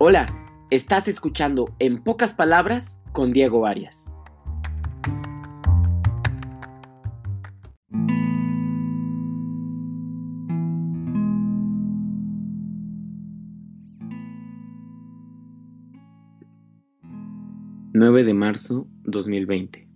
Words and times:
Hola, 0.00 0.28
estás 0.70 1.08
escuchando 1.08 1.74
En 1.80 1.98
pocas 1.98 2.32
palabras 2.32 3.00
con 3.10 3.32
Diego 3.32 3.66
Arias. 3.66 4.08
...9 17.92 18.22
de 18.22 18.34
marzo 18.34 18.86
2020... 19.02 19.88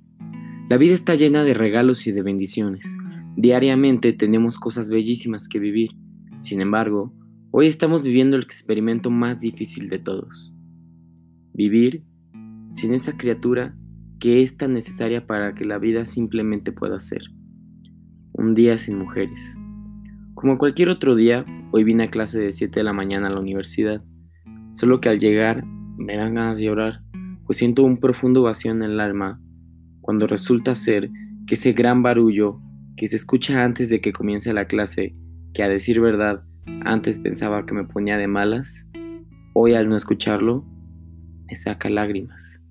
La 0.69 0.78
vida 0.78 0.95
está 0.95 1.14
llena 1.14 1.45
de 1.45 1.55
regalos 1.55 2.09
y 2.09 2.12
de 2.12 2.23
bendiciones. 2.23 2.98
Diariamente 3.37 4.12
tenemos 4.12 4.59
cosas 4.59 4.88
bellísimas 4.88 5.46
que 5.46 5.60
vivir. 5.60 5.92
Sin 6.38 6.60
embargo, 6.60 7.14
Hoy 7.55 7.66
estamos 7.66 8.02
viviendo 8.02 8.38
el 8.38 8.45
experimento 8.45 9.11
más 9.11 9.41
difícil 9.41 9.91
de 9.91 9.98
todos. 9.98 10.55
Vivir 11.52 12.02
sin 12.70 12.95
esa 12.95 13.19
criatura 13.19 13.77
que 14.19 14.41
es 14.41 14.56
tan 14.56 14.73
necesaria 14.73 15.27
para 15.27 15.55
que 15.55 15.66
la 15.66 15.77
vida 15.77 16.07
simplemente 16.07 16.73
pueda 16.73 16.98
ser. 16.98 17.20
Un 18.33 18.55
día 18.55 18.79
sin 18.79 18.96
mujeres. 18.96 19.59
Como 20.33 20.57
cualquier 20.57 20.88
otro 20.88 21.15
día, 21.15 21.45
hoy 21.73 21.84
vine 21.84 22.05
a 22.05 22.10
clase 22.10 22.41
de 22.41 22.52
7 22.52 22.80
de 22.80 22.84
la 22.84 22.95
mañana 22.95 23.27
a 23.29 23.30
la 23.30 23.41
universidad. 23.41 24.02
Solo 24.71 25.02
que 25.02 25.10
al 25.10 25.19
llegar 25.19 25.62
me 25.98 26.16
dan 26.16 26.32
ganas 26.32 26.57
de 26.57 26.65
llorar, 26.65 27.02
pues 27.45 27.59
siento 27.59 27.84
un 27.84 27.98
profundo 27.98 28.41
vacío 28.41 28.73
en 28.73 28.82
el 28.82 28.98
alma 28.98 29.43
cuando 30.01 30.27
resulta 30.27 30.74
ser 30.74 31.10
que 31.46 31.57
ese 31.57 31.74
gran 31.74 32.02
barullo 32.02 32.62
que 32.96 33.09
se 33.09 33.16
escucha 33.16 33.62
antes 33.62 33.91
de 33.91 34.01
que 34.01 34.15
comience 34.15 34.55
la 34.55 34.65
clase, 34.65 35.15
que 35.52 35.62
a 35.62 35.69
decir 35.69 36.01
verdad 36.01 36.46
antes 36.84 37.19
pensaba 37.19 37.66
que 37.66 37.75
me 37.75 37.84
ponía 37.84 38.16
de 38.16 38.29
malas, 38.29 38.87
hoy 39.52 39.74
al 39.74 39.88
no 39.88 39.96
escucharlo, 39.96 40.65
me 41.46 41.57
saca 41.57 41.91
lágrimas. 41.91 42.63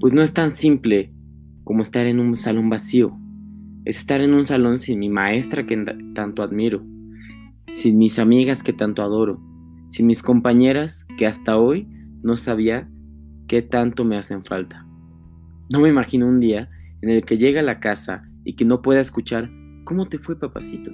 Pues 0.00 0.12
no 0.12 0.22
es 0.22 0.32
tan 0.32 0.50
simple 0.50 1.12
como 1.64 1.82
estar 1.82 2.06
en 2.06 2.20
un 2.20 2.34
salón 2.34 2.70
vacío, 2.70 3.18
es 3.84 3.98
estar 3.98 4.20
en 4.20 4.34
un 4.34 4.44
salón 4.44 4.78
sin 4.78 4.98
mi 4.98 5.08
maestra 5.08 5.66
que 5.66 5.76
tanto 6.14 6.42
admiro, 6.42 6.84
sin 7.70 7.98
mis 7.98 8.18
amigas 8.18 8.62
que 8.62 8.72
tanto 8.72 9.02
adoro, 9.02 9.40
sin 9.88 10.06
mis 10.06 10.22
compañeras 10.22 11.06
que 11.16 11.26
hasta 11.26 11.58
hoy 11.58 11.88
no 12.22 12.36
sabía 12.36 12.88
qué 13.46 13.62
tanto 13.62 14.04
me 14.04 14.16
hacen 14.16 14.44
falta. 14.44 14.86
No 15.70 15.80
me 15.80 15.88
imagino 15.88 16.26
un 16.26 16.40
día 16.40 16.68
en 17.00 17.10
el 17.10 17.24
que 17.24 17.38
llegue 17.38 17.60
a 17.60 17.62
la 17.62 17.80
casa 17.80 18.24
y 18.44 18.54
que 18.54 18.64
no 18.64 18.82
pueda 18.82 19.00
escuchar 19.00 19.50
¿Cómo 19.90 20.06
te 20.06 20.18
fue, 20.18 20.38
papacito? 20.38 20.92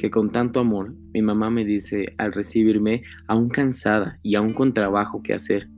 Que 0.00 0.10
con 0.10 0.30
tanto 0.30 0.60
amor 0.60 0.96
mi 1.12 1.20
mamá 1.20 1.50
me 1.50 1.62
dice 1.62 2.14
al 2.16 2.32
recibirme 2.32 3.02
aún 3.28 3.50
cansada 3.50 4.18
y 4.22 4.34
aún 4.34 4.54
con 4.54 4.72
trabajo 4.72 5.22
que 5.22 5.34
hacer. 5.34 5.68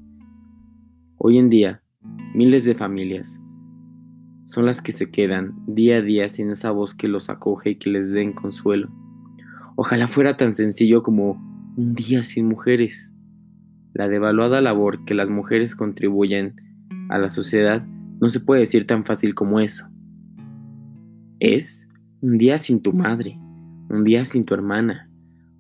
Hoy 1.16 1.38
en 1.38 1.48
día, 1.48 1.82
miles 2.32 2.64
de 2.64 2.76
familias 2.76 3.42
son 4.44 4.64
las 4.64 4.80
que 4.80 4.92
se 4.92 5.10
quedan 5.10 5.56
día 5.66 5.96
a 5.96 6.02
día 6.02 6.28
sin 6.28 6.50
esa 6.50 6.70
voz 6.70 6.94
que 6.94 7.08
los 7.08 7.30
acoge 7.30 7.70
y 7.70 7.78
que 7.80 7.90
les 7.90 8.12
den 8.12 8.32
consuelo. 8.32 8.92
Ojalá 9.74 10.06
fuera 10.06 10.36
tan 10.36 10.54
sencillo 10.54 11.02
como 11.02 11.32
un 11.76 11.88
día 11.88 12.22
sin 12.22 12.46
mujeres. 12.46 13.12
La 13.92 14.08
devaluada 14.08 14.60
labor 14.60 15.04
que 15.04 15.14
las 15.14 15.30
mujeres 15.30 15.74
contribuyen 15.74 16.54
a 17.08 17.18
la 17.18 17.28
sociedad 17.28 17.84
no 18.20 18.28
se 18.28 18.38
puede 18.38 18.60
decir 18.60 18.86
tan 18.86 19.04
fácil 19.04 19.34
como 19.34 19.58
eso. 19.58 19.88
Es 21.40 21.88
un 22.20 22.38
día 22.38 22.56
sin 22.56 22.82
tu 22.82 22.92
madre, 22.92 23.41
un 23.92 24.04
día 24.04 24.24
sin 24.24 24.46
tu 24.46 24.54
hermana, 24.54 25.10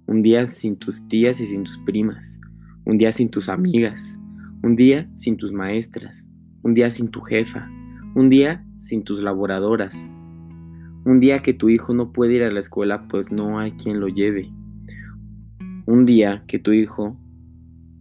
un 0.06 0.22
día 0.22 0.46
sin 0.46 0.76
tus 0.76 1.06
tías 1.06 1.38
y 1.38 1.46
sin 1.46 1.64
tus 1.64 1.76
primas, 1.84 2.40
un 2.86 2.96
día 2.96 3.12
sin 3.12 3.28
tus 3.28 3.50
amigas, 3.50 4.18
un 4.62 4.74
día 4.74 5.06
sin 5.14 5.36
tus 5.36 5.52
maestras, 5.52 6.30
un 6.62 6.72
día 6.72 6.88
sin 6.88 7.10
tu 7.10 7.20
jefa, 7.20 7.68
un 8.14 8.30
día 8.30 8.64
sin 8.78 9.04
tus 9.04 9.22
laboradoras, 9.22 10.10
un 11.04 11.20
día 11.20 11.42
que 11.42 11.52
tu 11.52 11.68
hijo 11.68 11.92
no 11.92 12.10
puede 12.10 12.36
ir 12.36 12.42
a 12.42 12.50
la 12.50 12.60
escuela 12.60 13.02
pues 13.06 13.30
no 13.30 13.58
hay 13.58 13.72
quien 13.72 14.00
lo 14.00 14.08
lleve, 14.08 14.50
un 15.84 16.06
día 16.06 16.42
que 16.46 16.58
tu 16.58 16.72
hijo 16.72 17.20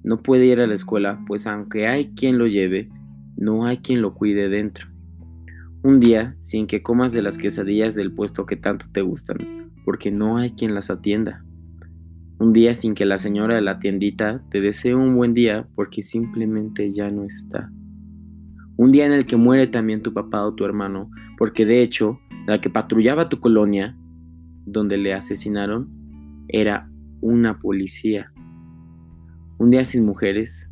no 0.01 0.19
puede 0.19 0.45
ir 0.45 0.61
a 0.61 0.67
la 0.67 0.75
escuela 0.75 1.19
pues 1.27 1.45
aunque 1.45 1.87
hay 1.87 2.13
quien 2.13 2.37
lo 2.37 2.47
lleve, 2.47 2.89
no 3.35 3.65
hay 3.65 3.79
quien 3.79 4.01
lo 4.01 4.13
cuide 4.13 4.47
dentro. 4.47 4.87
Un 5.83 5.99
día 5.99 6.37
sin 6.39 6.67
que 6.67 6.81
comas 6.81 7.11
de 7.11 7.21
las 7.21 7.37
quesadillas 7.37 7.95
del 7.95 8.13
puesto 8.13 8.45
que 8.45 8.55
tanto 8.55 8.85
te 8.93 9.01
gustan, 9.01 9.60
porque 9.85 10.11
no 10.11 10.37
hay 10.37 10.51
quien 10.51 10.73
las 10.73 10.89
atienda. 10.89 11.43
Un 12.39 12.53
día 12.53 12.73
sin 12.73 12.95
que 12.95 13.05
la 13.05 13.17
señora 13.17 13.55
de 13.55 13.61
la 13.61 13.79
tiendita 13.79 14.43
te 14.49 14.61
desee 14.61 14.95
un 14.95 15.15
buen 15.15 15.33
día 15.33 15.67
porque 15.75 16.01
simplemente 16.01 16.89
ya 16.89 17.09
no 17.11 17.23
está. 17.23 17.71
Un 18.77 18.91
día 18.91 19.05
en 19.05 19.11
el 19.11 19.27
que 19.27 19.35
muere 19.35 19.67
también 19.67 20.01
tu 20.01 20.13
papá 20.13 20.43
o 20.43 20.55
tu 20.55 20.65
hermano, 20.65 21.11
porque 21.37 21.65
de 21.65 21.83
hecho, 21.83 22.19
la 22.47 22.59
que 22.59 22.69
patrullaba 22.69 23.29
tu 23.29 23.39
colonia, 23.39 23.95
donde 24.65 24.97
le 24.97 25.13
asesinaron, 25.13 25.89
era 26.47 26.89
una 27.21 27.59
policía. 27.59 28.31
Un 29.59 29.69
día 29.69 29.85
sin 29.85 30.03
mujeres 30.03 30.71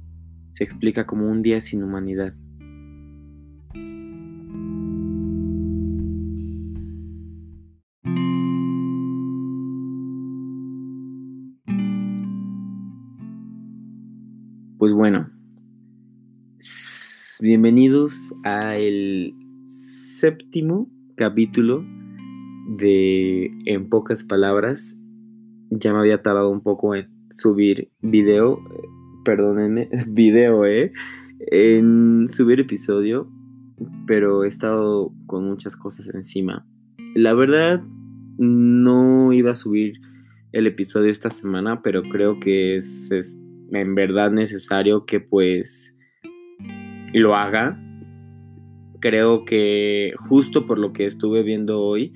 se 0.52 0.64
explica 0.64 1.06
como 1.06 1.30
un 1.30 1.44
día 1.44 1.60
sin 1.60 1.84
humanidad. 1.84 2.34
Pues 14.80 14.94
bueno, 14.94 15.30
bienvenidos 17.42 18.34
a 18.46 18.78
el 18.78 19.36
séptimo 19.66 20.90
capítulo 21.18 21.86
de 22.78 23.52
En 23.66 23.90
pocas 23.90 24.24
palabras. 24.24 24.98
Ya 25.70 25.92
me 25.92 26.00
había 26.00 26.22
tardado 26.22 26.50
un 26.50 26.62
poco 26.62 26.96
en 26.96 27.10
subir 27.30 27.92
video, 28.00 28.62
perdónenme, 29.26 29.90
video, 30.08 30.66
eh, 30.66 30.94
en 31.52 32.30
subir 32.30 32.62
episodio, 32.62 33.30
pero 34.08 34.46
he 34.46 34.48
estado 34.48 35.12
con 35.26 35.44
muchas 35.44 35.76
cosas 35.76 36.10
encima. 36.16 36.66
La 37.16 37.34
verdad, 37.34 37.82
no 38.38 39.34
iba 39.34 39.52
a 39.52 39.56
subir 39.56 39.96
el 40.54 40.68
episodio 40.68 41.12
esta 41.12 41.32
semana, 41.32 41.82
pero 41.82 42.02
creo 42.04 42.40
que 42.40 42.78
es, 42.78 43.12
es 43.12 43.38
en 43.72 43.96
verdad 43.96 44.32
necesario 44.32 45.06
que 45.06 45.20
pues 45.20 45.98
lo 47.14 47.36
haga. 47.36 47.80
Creo 49.00 49.46
que 49.46 50.14
justo 50.18 50.66
por 50.66 50.78
lo 50.78 50.92
que 50.92 51.06
estuve 51.06 51.44
viendo 51.44 51.82
hoy, 51.82 52.14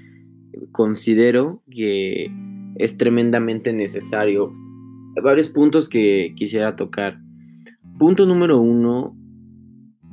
considero 0.72 1.64
que 1.70 2.30
es 2.76 2.98
tremendamente 2.98 3.74
necesario. 3.74 4.54
Varios 5.24 5.50
puntos 5.50 5.90
que 5.90 6.34
quisiera 6.36 6.76
tocar. 6.76 7.20
Punto 7.98 8.26
número 8.26 8.60
uno, 8.60 9.16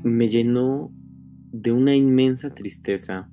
me 0.04 0.28
llenó 0.28 0.92
de 1.52 1.72
una 1.72 1.96
inmensa 1.96 2.50
tristeza 2.50 3.28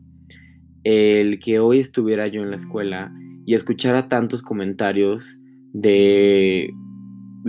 el 0.84 1.40
que 1.40 1.59
hoy 1.59 1.79
estuviera 1.79 2.28
yo 2.28 2.41
en 2.41 2.50
la 2.50 2.56
escuela 2.56 3.13
y 3.46 3.53
escuchara 3.53 4.07
tantos 4.07 4.41
comentarios 4.41 5.40
de 5.73 6.73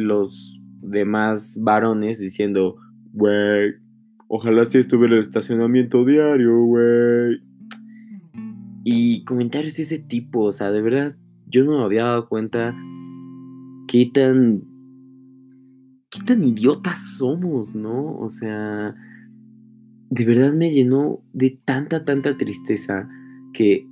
los 0.07 0.61
demás 0.81 1.61
varones 1.63 2.19
diciendo, 2.19 2.77
güey, 3.13 3.75
ojalá 4.29 4.65
si 4.65 4.79
estuviera 4.79 5.15
el 5.15 5.21
estacionamiento 5.21 6.05
diario, 6.05 6.65
güey. 6.65 7.41
Y 8.85 9.25
comentarios 9.25 9.77
de 9.77 9.83
ese 9.83 9.99
tipo, 9.99 10.45
o 10.45 10.53
sea, 10.53 10.71
de 10.71 10.81
verdad, 10.81 11.17
yo 11.47 11.65
no 11.65 11.79
me 11.79 11.85
había 11.85 12.05
dado 12.05 12.29
cuenta 12.29 12.75
qué 13.87 14.11
tan. 14.13 14.63
qué 16.11 16.21
tan 16.25 16.43
idiotas 16.43 17.17
somos, 17.19 17.75
¿no? 17.75 18.17
O 18.19 18.29
sea, 18.29 18.95
de 20.11 20.25
verdad 20.25 20.55
me 20.55 20.71
llenó 20.71 21.23
de 21.33 21.61
tanta, 21.65 22.05
tanta 22.05 22.37
tristeza 22.37 23.09
que 23.53 23.85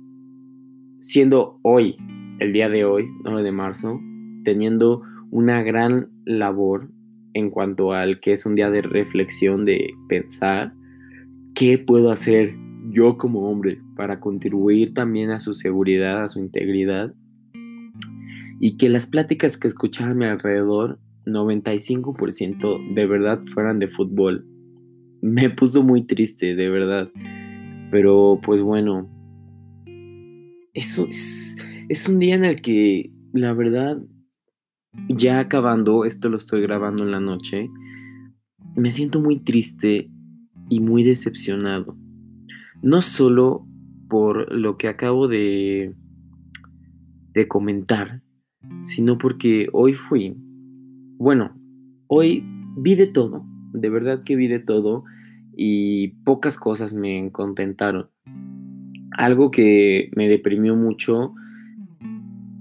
siendo 0.99 1.59
hoy, 1.61 1.95
el 2.39 2.53
día 2.53 2.69
de 2.69 2.85
hoy, 2.85 3.07
9 3.23 3.43
de 3.43 3.51
marzo, 3.51 3.99
teniendo 4.43 5.01
una 5.31 5.63
gran 5.63 6.09
labor 6.25 6.89
en 7.33 7.49
cuanto 7.49 7.93
al 7.93 8.19
que 8.19 8.33
es 8.33 8.45
un 8.45 8.55
día 8.55 8.69
de 8.69 8.81
reflexión, 8.81 9.65
de 9.65 9.93
pensar 10.07 10.73
qué 11.53 11.77
puedo 11.77 12.11
hacer 12.11 12.55
yo 12.89 13.17
como 13.17 13.49
hombre 13.49 13.81
para 13.95 14.19
contribuir 14.19 14.93
también 14.93 15.31
a 15.31 15.39
su 15.39 15.53
seguridad, 15.53 16.23
a 16.23 16.29
su 16.29 16.39
integridad. 16.39 17.13
Y 18.59 18.77
que 18.77 18.89
las 18.89 19.05
pláticas 19.05 19.57
que 19.57 19.67
escuchaba 19.67 20.11
a 20.11 20.15
mi 20.15 20.25
alrededor, 20.25 20.99
95% 21.25 22.93
de 22.93 23.05
verdad 23.05 23.43
fueran 23.53 23.79
de 23.79 23.87
fútbol. 23.87 24.47
Me 25.21 25.49
puso 25.49 25.83
muy 25.83 26.03
triste, 26.03 26.55
de 26.55 26.69
verdad. 26.69 27.09
Pero 27.91 28.39
pues 28.43 28.61
bueno, 28.61 29.09
eso 30.73 31.07
es, 31.07 31.57
es 31.89 32.07
un 32.07 32.19
día 32.19 32.35
en 32.35 32.45
el 32.45 32.61
que 32.61 33.11
la 33.33 33.53
verdad 33.53 34.01
ya 35.09 35.39
acabando, 35.39 36.05
esto 36.05 36.29
lo 36.29 36.37
estoy 36.37 36.61
grabando 36.61 37.03
en 37.03 37.11
la 37.11 37.19
noche, 37.19 37.69
me 38.75 38.91
siento 38.91 39.21
muy 39.21 39.39
triste 39.39 40.09
y 40.69 40.79
muy 40.79 41.03
decepcionado. 41.03 41.97
No 42.81 43.01
solo 43.01 43.65
por 44.09 44.51
lo 44.53 44.77
que 44.77 44.87
acabo 44.87 45.27
de, 45.27 45.95
de 47.33 47.47
comentar, 47.47 48.21
sino 48.83 49.17
porque 49.17 49.67
hoy 49.73 49.93
fui, 49.93 50.35
bueno, 51.17 51.59
hoy 52.07 52.43
vi 52.77 52.95
de 52.95 53.07
todo, 53.07 53.45
de 53.73 53.89
verdad 53.89 54.23
que 54.23 54.35
vi 54.35 54.47
de 54.47 54.59
todo 54.59 55.03
y 55.55 56.09
pocas 56.23 56.57
cosas 56.57 56.93
me 56.93 57.31
contentaron. 57.31 58.09
Algo 59.11 59.49
que 59.49 60.11
me 60.15 60.29
deprimió 60.29 60.75
mucho, 60.75 61.33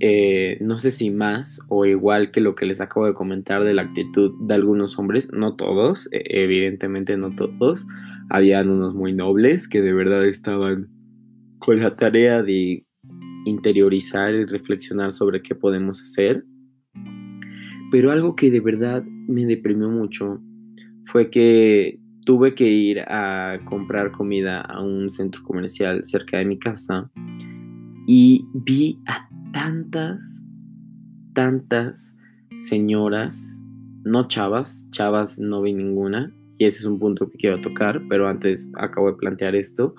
eh, 0.01 0.59
no 0.61 0.79
sé 0.79 0.91
si 0.91 1.11
más 1.11 1.61
o 1.69 1.87
igual 1.87 2.31
que 2.31 2.41
lo 2.41 2.55
que 2.55 2.67
les 2.67 2.81
acabo 2.81 3.07
de 3.07 3.15
comentar 3.15 3.65
de 3.65 3.73
la 3.73 3.83
actitud 3.83 4.33
de 4.41 4.55
algunos 4.55 4.99
hombres, 4.99 5.31
no 5.33 5.57
todos, 5.57 6.09
e, 6.13 6.23
evidentemente 6.43 7.17
no 7.17 7.35
todos, 7.35 7.87
habían 8.29 8.69
unos 8.69 8.95
muy 8.95 9.13
nobles 9.13 9.69
que 9.69 9.81
de 9.81 9.95
verdad 9.95 10.27
estaban 10.27 10.89
con 11.59 11.81
la 11.81 11.97
tarea 11.97 12.43
de 12.43 12.85
interiorizar 13.47 14.35
y 14.35 14.45
reflexionar 14.45 15.13
sobre 15.13 15.41
qué 15.41 15.55
podemos 15.55 16.01
hacer. 16.01 16.45
Pero 17.91 18.11
algo 18.11 18.37
que 18.37 18.51
de 18.51 18.61
verdad 18.61 19.03
me 19.05 19.47
deprimió 19.47 19.89
mucho 19.89 20.43
fue 21.05 21.31
que 21.31 22.01
tuve 22.27 22.55
que 22.55 22.67
ir 22.67 23.01
a 23.07 23.61
comprar 23.65 24.11
comida 24.11 24.61
a 24.61 24.83
un 24.83 25.11
centro 25.11 25.43
comercial 25.45 26.05
cerca 26.05 26.39
de 26.39 26.45
mi 26.45 26.59
casa 26.59 27.11
y 28.09 28.45
vi 28.53 29.01
a 29.07 29.29
tantas, 29.57 30.45
tantas 31.33 32.19
señoras, 32.57 33.59
no 34.05 34.29
chavas, 34.29 34.87
chavas 34.91 35.39
no 35.41 35.63
vi 35.63 35.73
ninguna, 35.73 36.31
y 36.59 36.67
ese 36.67 36.81
es 36.81 36.85
un 36.85 36.99
punto 36.99 37.31
que 37.31 37.39
quiero 37.39 37.63
tocar, 37.63 38.03
pero 38.11 38.29
antes 38.29 38.71
acabo 38.77 39.11
de 39.11 39.17
plantear 39.17 39.57
esto. 39.57 39.95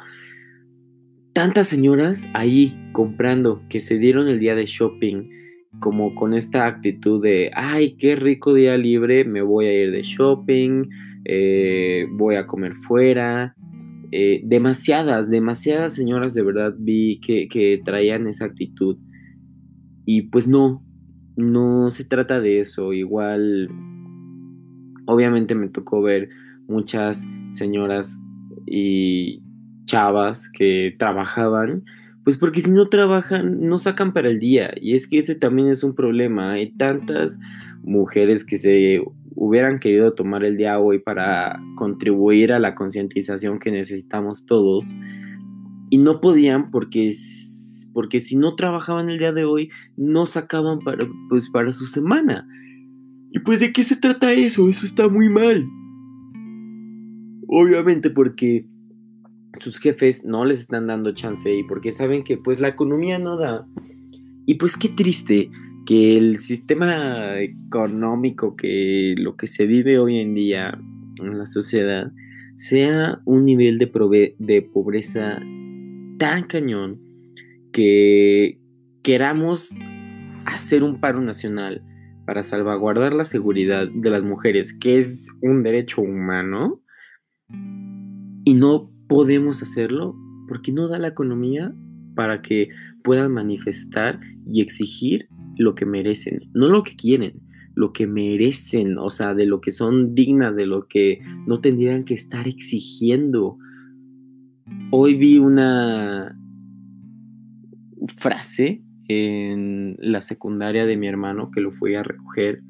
Tantas 1.34 1.68
señoras 1.68 2.30
ahí 2.36 2.78
comprando 2.92 3.64
que 3.68 3.80
se 3.80 3.98
dieron 3.98 4.28
el 4.28 4.40
día 4.40 4.54
de 4.54 4.68
shopping 4.68 5.28
como 5.80 6.14
con 6.14 6.36
esta 6.36 6.68
actitud 6.68 7.20
de, 7.24 7.50
ay, 7.56 7.96
qué 7.98 8.16
rico 8.16 8.54
día 8.54 8.78
libre, 8.78 9.26
me 9.26 9.42
voy 9.42 9.66
a 9.66 9.74
ir 9.74 9.92
de 9.92 10.04
shopping, 10.04 10.84
eh, 11.26 12.06
voy 12.12 12.36
a 12.36 12.46
comer 12.46 12.76
fuera. 12.76 13.56
Eh, 14.12 14.40
demasiadas, 14.44 15.32
demasiadas 15.32 15.96
señoras 15.96 16.36
de 16.36 16.44
verdad 16.44 16.76
vi 16.78 17.20
que, 17.22 17.48
que 17.48 17.82
traían 17.84 18.28
esa 18.28 18.46
actitud. 18.46 18.98
Y 20.10 20.24
pues 20.24 20.48
no, 20.48 20.82
no 21.36 21.92
se 21.92 22.06
trata 22.06 22.40
de 22.40 22.62
eso. 22.62 22.94
Igual, 22.94 23.70
obviamente 25.06 25.54
me 25.54 25.68
tocó 25.68 26.02
ver 26.02 26.30
muchas 26.66 27.28
señoras 27.50 28.24
y 28.66 29.44
chavas 29.84 30.50
que 30.50 30.96
trabajaban, 30.98 31.84
pues 32.24 32.38
porque 32.38 32.62
si 32.62 32.72
no 32.72 32.88
trabajan, 32.88 33.60
no 33.60 33.78
sacan 33.78 34.14
para 34.14 34.30
el 34.30 34.40
día. 34.40 34.72
Y 34.80 34.96
es 34.96 35.08
que 35.08 35.18
ese 35.18 35.36
también 35.36 35.68
es 35.68 35.84
un 35.84 35.94
problema. 35.94 36.54
Hay 36.54 36.72
tantas 36.72 37.38
mujeres 37.84 38.46
que 38.46 38.56
se 38.56 39.02
hubieran 39.36 39.80
querido 39.80 40.14
tomar 40.14 40.46
el 40.46 40.56
día 40.56 40.80
hoy 40.80 41.00
para 41.00 41.62
contribuir 41.76 42.54
a 42.54 42.60
la 42.60 42.76
concientización 42.76 43.60
que 43.60 43.72
necesitamos 43.72 44.46
todos 44.46 44.96
y 45.90 45.98
no 45.98 46.22
podían 46.22 46.72
porque 46.72 47.12
porque 47.98 48.20
si 48.20 48.38
no 48.38 48.54
trabajaban 48.54 49.10
el 49.10 49.18
día 49.18 49.34
de 49.34 49.44
hoy 49.44 49.72
no 49.96 50.28
sacaban 50.28 50.78
para 50.82 51.10
pues 51.30 51.50
para 51.50 51.74
su 51.74 51.88
semana. 51.88 52.48
Y 53.32 53.40
pues 53.40 53.60
de 53.60 53.74
qué 53.74 53.84
se 53.84 53.96
trata 53.96 54.34
eso? 54.34 54.70
Eso 54.70 54.86
está 54.86 55.08
muy 55.08 55.30
mal. 55.30 55.68
Obviamente 57.48 58.12
porque 58.12 58.68
sus 59.60 59.80
jefes 59.80 60.26
no 60.26 60.46
les 60.46 60.60
están 60.60 60.86
dando 60.86 61.12
chance 61.12 61.52
y 61.52 61.64
porque 61.64 61.92
saben 61.92 62.24
que 62.24 62.38
pues 62.38 62.60
la 62.60 62.68
economía 62.68 63.18
no 63.18 63.36
da. 63.36 63.68
Y 64.46 64.54
pues 64.60 64.78
qué 64.78 64.90
triste 64.90 65.50
que 65.88 66.18
el 66.18 66.38
sistema 66.38 67.40
económico, 67.40 68.56
que 68.56 69.16
lo 69.18 69.36
que 69.36 69.48
se 69.48 69.66
vive 69.66 69.98
hoy 69.98 70.20
en 70.20 70.36
día 70.36 70.80
en 71.20 71.36
la 71.36 71.48
sociedad, 71.48 72.12
sea 72.58 73.24
un 73.26 73.44
nivel 73.44 73.80
de, 73.80 74.36
de 74.38 74.62
pobreza 74.62 75.42
tan 76.20 76.44
cañón 76.44 77.07
que 77.72 78.60
queramos 79.04 79.76
hacer 80.46 80.84
un 80.84 81.00
paro 81.00 81.22
nacional 81.22 81.84
para 82.26 82.44
salvaguardar 82.44 83.14
la 83.14 83.26
seguridad 83.26 83.88
de 83.88 84.10
las 84.10 84.24
mujeres, 84.24 84.74
que 84.74 84.98
es 84.98 85.30
un 85.42 85.64
derecho 85.64 86.02
humano, 86.02 86.82
y 88.44 88.54
no 88.54 88.92
podemos 89.08 89.62
hacerlo 89.62 90.16
porque 90.48 90.72
no 90.72 90.88
da 90.88 91.00
la 91.00 91.08
economía 91.08 91.74
para 92.16 92.42
que 92.42 92.70
puedan 93.04 93.34
manifestar 93.34 94.20
y 94.46 94.62
exigir 94.62 95.30
lo 95.58 95.76
que 95.76 95.86
merecen, 95.86 96.42
no 96.54 96.68
lo 96.68 96.84
que 96.84 96.96
quieren, 96.96 97.42
lo 97.76 97.94
que 97.94 98.08
merecen, 98.08 98.98
o 98.98 99.10
sea, 99.10 99.34
de 99.34 99.46
lo 99.46 99.62
que 99.62 99.72
son 99.72 100.16
dignas, 100.16 100.56
de 100.56 100.66
lo 100.66 100.88
que 100.88 101.22
no 101.46 101.62
tendrían 101.62 102.04
que 102.04 102.14
estar 102.14 102.48
exigiendo. 102.48 103.58
Hoy 104.92 105.16
vi 105.16 105.38
una 105.38 106.38
frase 108.08 108.82
en 109.08 109.96
la 110.00 110.22
secundaria 110.22 110.86
de 110.86 110.98
mi 110.98 111.08
hermano 111.08 111.52
que 111.52 111.62
lo 111.62 111.72
fui 111.72 111.96
a 111.96 112.04
recoger 112.04 112.62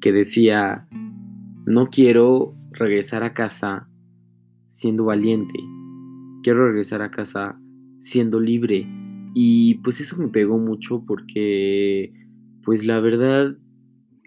que 0.00 0.12
decía, 0.12 0.88
no 1.66 1.86
quiero 1.86 2.56
regresar 2.72 3.22
a 3.22 3.34
casa 3.34 3.88
siendo 4.66 5.04
valiente, 5.04 5.54
quiero 6.42 6.66
regresar 6.66 7.02
a 7.02 7.10
casa 7.10 7.58
siendo 7.98 8.40
libre. 8.40 8.86
Y 9.34 9.76
pues 9.76 10.00
eso 10.00 10.20
me 10.20 10.28
pegó 10.28 10.58
mucho 10.58 11.04
porque, 11.06 12.12
pues 12.64 12.84
la 12.84 12.98
verdad, 12.98 13.56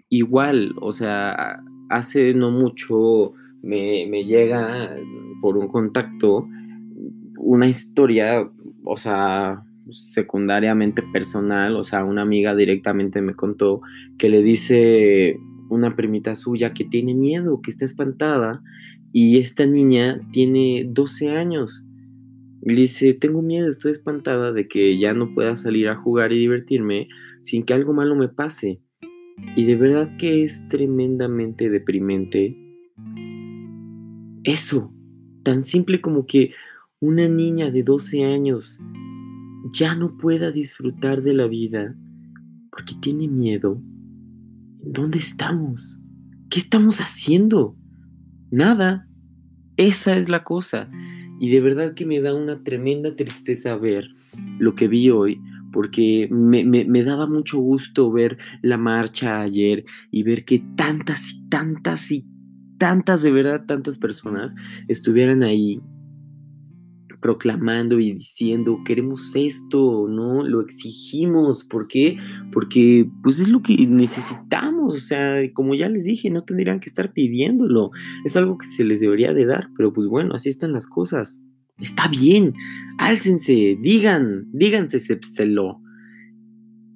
igual, 0.08 0.74
o 0.80 0.92
sea, 0.92 1.62
hace 1.90 2.32
no 2.32 2.50
mucho 2.50 3.34
me, 3.62 4.06
me 4.08 4.24
llega 4.24 4.96
por 5.42 5.58
un 5.58 5.68
contacto 5.68 6.48
una 7.38 7.68
historia, 7.68 8.50
o 8.84 8.96
sea, 8.96 9.62
secundariamente 9.90 11.02
personal, 11.12 11.76
o 11.76 11.84
sea, 11.84 12.04
una 12.04 12.22
amiga 12.22 12.54
directamente 12.54 13.22
me 13.22 13.34
contó 13.34 13.80
que 14.18 14.28
le 14.28 14.42
dice 14.42 15.38
una 15.68 15.96
primita 15.96 16.34
suya 16.34 16.72
que 16.72 16.84
tiene 16.84 17.14
miedo, 17.14 17.60
que 17.62 17.70
está 17.70 17.84
espantada, 17.84 18.62
y 19.12 19.38
esta 19.38 19.66
niña 19.66 20.18
tiene 20.32 20.86
12 20.88 21.30
años 21.30 21.86
le 22.66 22.80
dice, 22.80 23.14
tengo 23.14 23.42
miedo, 23.42 23.70
estoy 23.70 23.92
espantada 23.92 24.50
de 24.50 24.66
que 24.66 24.98
ya 24.98 25.14
no 25.14 25.32
pueda 25.32 25.54
salir 25.54 25.88
a 25.88 25.94
jugar 25.94 26.32
y 26.32 26.38
divertirme 26.40 27.06
sin 27.42 27.62
que 27.62 27.74
algo 27.74 27.92
malo 27.92 28.16
me 28.16 28.28
pase. 28.28 28.82
Y 29.54 29.66
de 29.66 29.76
verdad 29.76 30.16
que 30.16 30.42
es 30.42 30.66
tremendamente 30.66 31.70
deprimente. 31.70 32.56
Eso, 34.42 34.92
tan 35.44 35.62
simple 35.62 36.00
como 36.00 36.26
que 36.26 36.54
una 36.98 37.28
niña 37.28 37.70
de 37.70 37.84
12 37.84 38.24
años 38.24 38.80
ya 39.72 39.94
no 39.94 40.16
pueda 40.16 40.50
disfrutar 40.50 41.22
de 41.22 41.34
la 41.34 41.46
vida 41.46 41.96
porque 42.70 42.94
tiene 43.00 43.28
miedo. 43.28 43.80
¿Dónde 44.82 45.18
estamos? 45.18 45.98
¿Qué 46.50 46.58
estamos 46.58 47.00
haciendo? 47.00 47.76
Nada. 48.50 49.08
Esa 49.76 50.16
es 50.16 50.28
la 50.28 50.44
cosa. 50.44 50.90
Y 51.40 51.50
de 51.50 51.60
verdad 51.60 51.94
que 51.94 52.06
me 52.06 52.20
da 52.20 52.34
una 52.34 52.62
tremenda 52.62 53.14
tristeza 53.14 53.76
ver 53.76 54.08
lo 54.58 54.74
que 54.74 54.88
vi 54.88 55.10
hoy, 55.10 55.40
porque 55.72 56.28
me, 56.30 56.64
me, 56.64 57.02
daba 57.02 57.26
mucho 57.26 57.58
gusto 57.58 58.10
ver 58.10 58.38
la 58.62 58.78
marcha 58.78 59.40
ayer 59.40 59.84
y 60.10 60.22
ver 60.22 60.44
que 60.44 60.64
tantas 60.76 61.34
y 61.34 61.48
tantas 61.48 62.10
y 62.10 62.26
tantas, 62.78 63.22
de 63.22 63.32
verdad, 63.32 63.66
tantas 63.66 63.98
personas 63.98 64.54
estuvieran 64.88 65.42
ahí 65.42 65.80
proclamando 67.26 67.98
y 67.98 68.12
diciendo, 68.12 68.82
queremos 68.84 69.34
esto, 69.34 70.06
¿no? 70.08 70.46
Lo 70.46 70.60
exigimos. 70.60 71.64
¿Por 71.64 71.88
qué? 71.88 72.18
Porque 72.52 73.10
pues 73.24 73.40
es 73.40 73.48
lo 73.48 73.62
que 73.62 73.84
necesitamos. 73.88 74.94
O 74.94 74.98
sea, 74.98 75.40
como 75.52 75.74
ya 75.74 75.88
les 75.88 76.04
dije, 76.04 76.30
no 76.30 76.44
tendrían 76.44 76.78
que 76.78 76.86
estar 76.86 77.12
pidiéndolo. 77.12 77.90
Es 78.24 78.36
algo 78.36 78.58
que 78.58 78.68
se 78.68 78.84
les 78.84 79.00
debería 79.00 79.34
de 79.34 79.44
dar. 79.44 79.70
Pero 79.76 79.92
pues 79.92 80.06
bueno, 80.06 80.36
así 80.36 80.48
están 80.48 80.72
las 80.72 80.86
cosas. 80.86 81.44
Está 81.80 82.06
bien. 82.06 82.54
Álcense, 82.98 83.76
digan, 83.82 84.48
díganse 84.52 85.00
lo. 85.46 85.80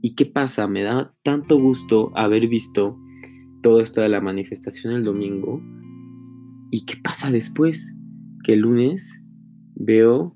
¿Y 0.01 0.15
qué 0.15 0.27
pasa? 0.27 0.69
Me 0.69 0.85
da 0.85 1.13
tanto 1.25 1.59
gusto 1.59 2.13
haber 2.15 2.47
visto 2.47 2.97
todo 3.63 3.81
esto 3.81 4.01
de 4.01 4.09
la 4.09 4.21
manifestación 4.21 4.93
el 4.93 5.03
domingo. 5.03 5.61
¿Y 6.71 6.87
qué 6.87 6.95
pasa 7.03 7.33
después? 7.33 7.97
Que 8.45 8.53
el 8.53 8.61
lunes 8.61 9.20
Veo 9.83 10.35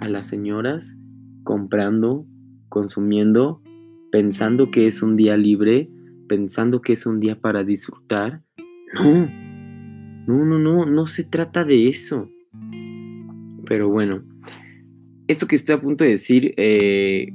a 0.00 0.08
las 0.08 0.26
señoras 0.26 0.98
comprando, 1.44 2.26
consumiendo, 2.68 3.62
pensando 4.10 4.72
que 4.72 4.88
es 4.88 5.00
un 5.00 5.14
día 5.14 5.36
libre, 5.36 5.88
pensando 6.28 6.82
que 6.82 6.94
es 6.94 7.06
un 7.06 7.20
día 7.20 7.40
para 7.40 7.62
disfrutar. 7.62 8.42
No, 9.00 9.28
no, 10.26 10.44
no, 10.44 10.58
no, 10.58 10.86
no 10.86 11.06
se 11.06 11.22
trata 11.22 11.64
de 11.64 11.88
eso. 11.88 12.28
Pero 13.64 13.90
bueno, 13.90 14.24
esto 15.28 15.46
que 15.46 15.54
estoy 15.54 15.76
a 15.76 15.80
punto 15.80 16.02
de 16.02 16.10
decir, 16.10 16.52
eh, 16.56 17.32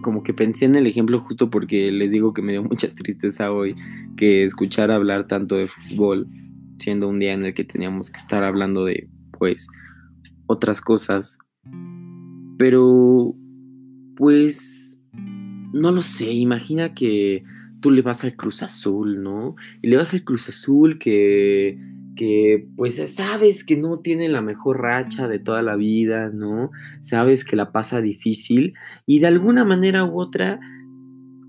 como 0.00 0.22
que 0.22 0.32
pensé 0.32 0.66
en 0.66 0.76
el 0.76 0.86
ejemplo 0.86 1.18
justo 1.18 1.50
porque 1.50 1.90
les 1.90 2.12
digo 2.12 2.32
que 2.32 2.42
me 2.42 2.52
dio 2.52 2.62
mucha 2.62 2.94
tristeza 2.94 3.50
hoy 3.52 3.74
que 4.16 4.44
escuchar 4.44 4.92
hablar 4.92 5.26
tanto 5.26 5.56
de 5.56 5.66
fútbol, 5.66 6.28
siendo 6.78 7.08
un 7.08 7.18
día 7.18 7.32
en 7.32 7.44
el 7.44 7.54
que 7.54 7.64
teníamos 7.64 8.10
que 8.10 8.18
estar 8.18 8.44
hablando 8.44 8.84
de, 8.84 9.08
pues, 9.32 9.68
otras 10.48 10.80
cosas. 10.80 11.38
Pero, 12.58 13.36
pues, 14.16 14.98
no 15.72 15.92
lo 15.92 16.00
sé, 16.00 16.32
imagina 16.32 16.94
que 16.94 17.44
tú 17.80 17.92
le 17.92 18.02
vas 18.02 18.24
al 18.24 18.34
Cruz 18.34 18.64
Azul, 18.64 19.22
¿no? 19.22 19.54
Y 19.80 19.88
le 19.88 19.96
vas 19.96 20.12
al 20.14 20.24
Cruz 20.24 20.48
Azul 20.48 20.98
que 20.98 21.78
que 22.18 22.66
pues 22.76 22.96
sabes 23.14 23.62
que 23.62 23.76
no 23.76 24.00
tiene 24.00 24.28
la 24.28 24.42
mejor 24.42 24.80
racha 24.80 25.28
de 25.28 25.38
toda 25.38 25.62
la 25.62 25.76
vida, 25.76 26.30
¿no? 26.30 26.72
Sabes 27.00 27.44
que 27.44 27.54
la 27.54 27.70
pasa 27.70 28.00
difícil 28.00 28.74
y 29.06 29.20
de 29.20 29.28
alguna 29.28 29.64
manera 29.64 30.04
u 30.04 30.20
otra 30.20 30.58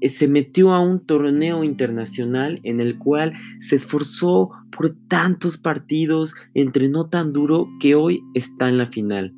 se 0.08 0.28
metió 0.28 0.74
a 0.74 0.80
un 0.80 1.00
torneo 1.00 1.64
internacional 1.64 2.62
en 2.64 2.80
el 2.80 2.98
cual 2.98 3.34
se 3.60 3.76
esforzó 3.76 4.52
por 4.76 4.96
tantos 5.08 5.58
partidos, 5.58 6.36
entrenó 6.54 7.08
tan 7.10 7.34
duro 7.34 7.68
que 7.80 7.96
hoy 7.96 8.22
está 8.34 8.70
en 8.70 8.78
la 8.78 8.86
final 8.86 9.36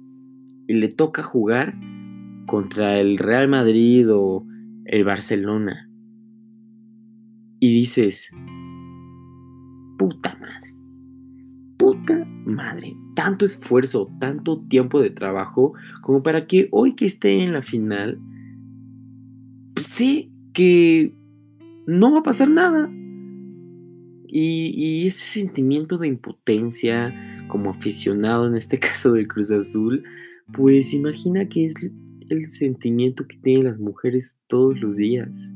y 0.68 0.74
le 0.76 0.90
toca 0.90 1.24
jugar 1.24 1.76
contra 2.46 3.00
el 3.00 3.18
Real 3.18 3.48
Madrid 3.48 4.08
o 4.12 4.46
el 4.86 5.04
Barcelona. 5.04 5.90
Y 7.60 7.72
dices, 7.74 8.30
puta 9.98 10.38
madre, 10.40 10.76
puta 11.78 12.26
madre, 12.46 12.96
tanto 13.16 13.46
esfuerzo, 13.46 14.12
tanto 14.20 14.62
tiempo 14.68 15.02
de 15.02 15.12
trabajo 15.12 15.74
como 16.02 16.24
para 16.24 16.46
que 16.48 16.70
hoy 16.72 16.96
que 16.96 17.06
esté 17.06 17.44
en 17.44 17.54
la 17.54 17.62
final, 17.62 18.20
pues 19.74 19.86
sé 19.86 20.31
que 20.54 21.14
no 21.88 22.12
va 22.12 22.20
a 22.20 22.24
pasar 22.24 22.50
nada. 22.50 22.90
Y, 24.28 25.06
ese 25.08 25.26
sentimiento 25.26 25.98
de 25.98 26.08
impotencia 26.08 27.14
como 27.50 27.72
aficionado 27.72 28.48
en 28.48 28.56
este 28.56 28.80
caso 28.80 29.12
del 29.12 29.28
Cruz 29.28 29.52
Azul, 29.52 30.04
pues 30.54 30.94
imagina 30.94 31.48
que 31.48 31.66
es 31.66 31.74
el 32.30 32.48
sentimiento 32.48 33.28
que 33.28 33.38
tienen 33.38 33.66
las 33.66 33.80
mujeres 33.80 34.40
todos 34.48 34.80
los 34.80 34.98
días. 34.98 35.54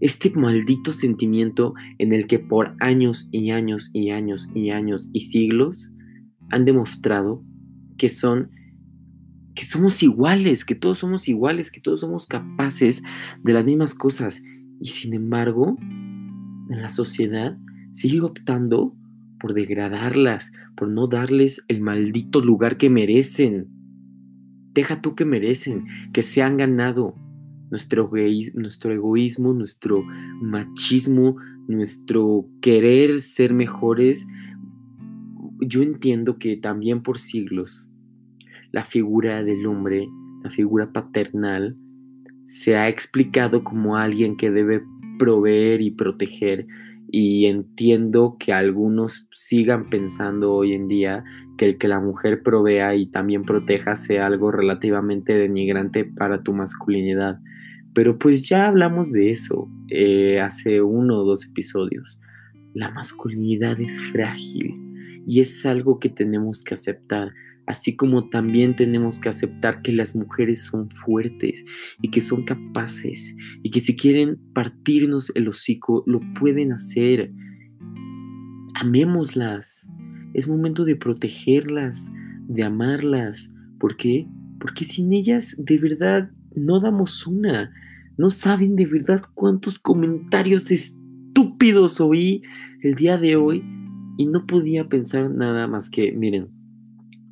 Este 0.00 0.30
maldito 0.30 0.92
sentimiento 0.92 1.74
en 1.98 2.12
el 2.12 2.26
que 2.26 2.38
por 2.38 2.74
años 2.80 3.28
y 3.30 3.50
años 3.50 3.90
y 3.92 4.10
años 4.10 4.48
y 4.54 4.70
años 4.70 5.10
y 5.12 5.20
siglos 5.20 5.90
han 6.50 6.64
demostrado 6.64 7.44
que 7.98 8.08
son 8.08 8.50
que 9.54 9.64
somos 9.64 10.02
iguales, 10.02 10.64
que 10.64 10.74
todos 10.74 10.98
somos 10.98 11.28
iguales, 11.28 11.70
que 11.70 11.80
todos 11.80 12.00
somos 12.00 12.26
capaces 12.26 13.02
de 13.42 13.52
las 13.52 13.64
mismas 13.64 13.94
cosas. 13.94 14.42
Y 14.80 14.88
sin 14.88 15.14
embargo, 15.14 15.76
en 15.80 16.82
la 16.82 16.88
sociedad 16.88 17.56
sigue 17.92 18.20
optando 18.20 18.96
por 19.38 19.54
degradarlas, 19.54 20.52
por 20.76 20.88
no 20.88 21.06
darles 21.06 21.64
el 21.68 21.80
maldito 21.80 22.40
lugar 22.40 22.76
que 22.76 22.90
merecen. 22.90 23.68
Deja 24.72 25.00
tú 25.00 25.14
que 25.14 25.24
merecen, 25.24 25.86
que 26.12 26.22
se 26.22 26.42
han 26.42 26.56
ganado 26.56 27.14
nuestro, 27.70 28.10
nuestro 28.54 28.92
egoísmo, 28.92 29.52
nuestro 29.52 30.04
machismo, 30.42 31.36
nuestro 31.68 32.48
querer 32.60 33.20
ser 33.20 33.54
mejores. 33.54 34.26
Yo 35.60 35.82
entiendo 35.82 36.38
que 36.38 36.56
también 36.56 37.02
por 37.02 37.18
siglos 37.18 37.88
la 38.74 38.82
figura 38.82 39.44
del 39.44 39.64
hombre, 39.66 40.08
la 40.42 40.50
figura 40.50 40.92
paternal, 40.92 41.76
se 42.44 42.74
ha 42.74 42.88
explicado 42.88 43.62
como 43.62 43.96
alguien 43.96 44.36
que 44.36 44.50
debe 44.50 44.82
proveer 45.16 45.80
y 45.80 45.92
proteger 45.92 46.66
y 47.08 47.46
entiendo 47.46 48.36
que 48.36 48.52
algunos 48.52 49.28
sigan 49.30 49.88
pensando 49.90 50.52
hoy 50.52 50.72
en 50.72 50.88
día 50.88 51.22
que 51.56 51.66
el 51.66 51.78
que 51.78 51.86
la 51.86 52.00
mujer 52.00 52.42
provea 52.42 52.96
y 52.96 53.06
también 53.06 53.42
proteja 53.42 53.94
sea 53.94 54.26
algo 54.26 54.50
relativamente 54.50 55.34
denigrante 55.34 56.04
para 56.04 56.42
tu 56.42 56.52
masculinidad. 56.52 57.38
Pero 57.94 58.18
pues 58.18 58.48
ya 58.48 58.66
hablamos 58.66 59.12
de 59.12 59.30
eso 59.30 59.70
eh, 59.88 60.40
hace 60.40 60.82
uno 60.82 61.20
o 61.20 61.24
dos 61.24 61.46
episodios. 61.46 62.18
La 62.74 62.90
masculinidad 62.90 63.80
es 63.80 64.00
frágil 64.00 64.74
y 65.28 65.40
es 65.42 65.64
algo 65.64 66.00
que 66.00 66.08
tenemos 66.08 66.64
que 66.64 66.74
aceptar 66.74 67.30
así 67.66 67.96
como 67.96 68.28
también 68.28 68.76
tenemos 68.76 69.18
que 69.18 69.28
aceptar 69.28 69.82
que 69.82 69.92
las 69.92 70.14
mujeres 70.14 70.64
son 70.64 70.88
fuertes 70.88 71.64
y 72.02 72.10
que 72.10 72.20
son 72.20 72.42
capaces 72.42 73.34
y 73.62 73.70
que 73.70 73.80
si 73.80 73.96
quieren 73.96 74.38
partirnos 74.52 75.34
el 75.34 75.48
hocico 75.48 76.04
lo 76.06 76.20
pueden 76.38 76.72
hacer. 76.72 77.32
Amémoslas. 78.74 79.88
Es 80.34 80.48
momento 80.48 80.84
de 80.84 80.96
protegerlas, 80.96 82.12
de 82.48 82.64
amarlas. 82.64 83.54
¿Por 83.78 83.96
qué? 83.96 84.28
Porque 84.58 84.84
sin 84.84 85.12
ellas 85.12 85.54
de 85.58 85.78
verdad 85.78 86.30
no 86.56 86.80
damos 86.80 87.26
una. 87.26 87.72
No 88.16 88.30
saben 88.30 88.76
de 88.76 88.86
verdad 88.86 89.22
cuántos 89.34 89.78
comentarios 89.78 90.70
estúpidos 90.70 92.00
oí 92.00 92.42
el 92.82 92.94
día 92.94 93.16
de 93.16 93.36
hoy 93.36 93.64
y 94.16 94.26
no 94.26 94.46
podía 94.46 94.88
pensar 94.88 95.30
nada 95.30 95.66
más 95.66 95.90
que, 95.90 96.12
miren, 96.12 96.48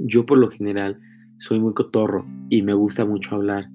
yo 0.05 0.27
por 0.27 0.39
lo 0.39 0.51
general 0.51 1.01
soy 1.39 1.61
muy 1.61 1.75
cotorro 1.75 2.27
y 2.51 2.63
me 2.63 2.75
gusta 2.75 3.05
mucho 3.05 3.35
hablar. 3.35 3.71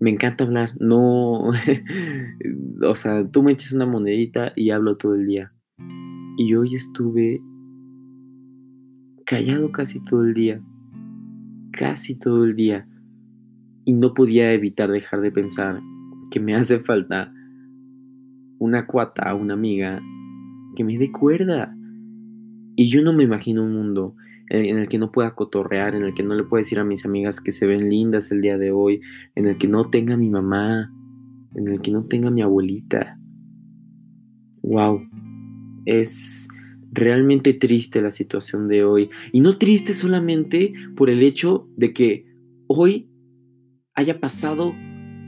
Me 0.00 0.10
encanta 0.10 0.44
hablar, 0.44 0.70
no, 0.80 1.48
o 2.82 2.94
sea, 2.94 3.28
tú 3.30 3.42
me 3.42 3.52
echas 3.52 3.72
una 3.72 3.86
monedita 3.86 4.52
y 4.56 4.70
hablo 4.70 4.96
todo 4.96 5.14
el 5.14 5.26
día. 5.26 5.52
Y 6.38 6.54
hoy 6.54 6.74
estuve 6.74 7.42
callado 9.26 9.70
casi 9.72 10.02
todo 10.02 10.24
el 10.24 10.34
día, 10.34 10.62
casi 11.72 12.18
todo 12.18 12.44
el 12.44 12.56
día. 12.56 12.88
Y 13.84 13.92
no 13.92 14.14
podía 14.14 14.52
evitar 14.52 14.90
dejar 14.90 15.20
de 15.20 15.32
pensar 15.32 15.80
que 16.30 16.40
me 16.40 16.54
hace 16.56 16.80
falta 16.80 17.32
una 18.58 18.86
cuata, 18.86 19.34
una 19.34 19.54
amiga 19.54 20.00
que 20.76 20.84
me 20.84 20.96
dé 20.96 21.12
cuerda. 21.12 21.76
Y 22.76 22.88
yo 22.88 23.02
no 23.02 23.12
me 23.12 23.24
imagino 23.24 23.62
un 23.62 23.74
mundo 23.74 24.14
en 24.50 24.78
el 24.78 24.88
que 24.88 24.98
no 24.98 25.12
pueda 25.12 25.34
cotorrear, 25.34 25.94
en 25.94 26.02
el 26.02 26.12
que 26.12 26.24
no 26.24 26.34
le 26.34 26.42
pueda 26.42 26.60
decir 26.60 26.80
a 26.80 26.84
mis 26.84 27.04
amigas 27.04 27.40
que 27.40 27.52
se 27.52 27.66
ven 27.66 27.88
lindas 27.88 28.32
el 28.32 28.40
día 28.40 28.58
de 28.58 28.72
hoy, 28.72 29.00
en 29.36 29.46
el 29.46 29.56
que 29.56 29.68
no 29.68 29.88
tenga 29.88 30.16
mi 30.16 30.28
mamá, 30.28 30.92
en 31.54 31.68
el 31.68 31.80
que 31.80 31.92
no 31.92 32.04
tenga 32.04 32.30
mi 32.30 32.42
abuelita. 32.42 33.18
Wow, 34.62 35.02
es 35.86 36.48
realmente 36.92 37.54
triste 37.54 38.02
la 38.02 38.10
situación 38.10 38.66
de 38.66 38.84
hoy. 38.84 39.10
Y 39.32 39.40
no 39.40 39.56
triste 39.56 39.94
solamente 39.94 40.74
por 40.96 41.10
el 41.10 41.22
hecho 41.22 41.68
de 41.76 41.92
que 41.92 42.26
hoy 42.66 43.08
haya 43.94 44.20
pasado 44.20 44.74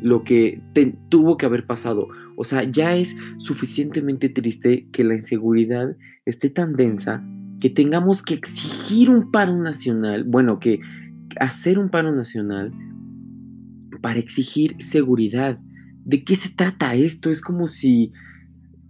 lo 0.03 0.25
que 0.25 0.61
tuvo 1.09 1.37
que 1.37 1.47
haber 1.47 1.65
pasado. 1.67 2.09
O 2.37 2.43
sea, 2.43 2.65
ya 2.65 2.97
es 2.97 3.17
suficientemente 3.39 4.29
triste 4.29 4.89
que 4.91 5.05
la 5.05 5.15
inseguridad 5.15 5.97
esté 6.25 6.51
tan 6.51 6.73
densa 6.73 7.25
que 7.63 7.71
tengamos 7.71 8.25
que 8.25 8.35
exigir 8.35 9.09
un 9.09 9.31
paro 9.31 9.57
nacional, 9.57 10.25
bueno, 10.25 10.59
que 10.59 10.81
hacer 11.39 11.79
un 11.79 11.91
paro 11.91 12.11
nacional 12.11 12.73
para 14.01 14.19
exigir 14.19 14.75
seguridad. 14.81 15.61
¿De 16.05 16.25
qué 16.25 16.35
se 16.35 16.49
trata 16.49 16.97
esto? 16.97 17.31
Es 17.31 17.41
como 17.41 17.69
si 17.69 18.11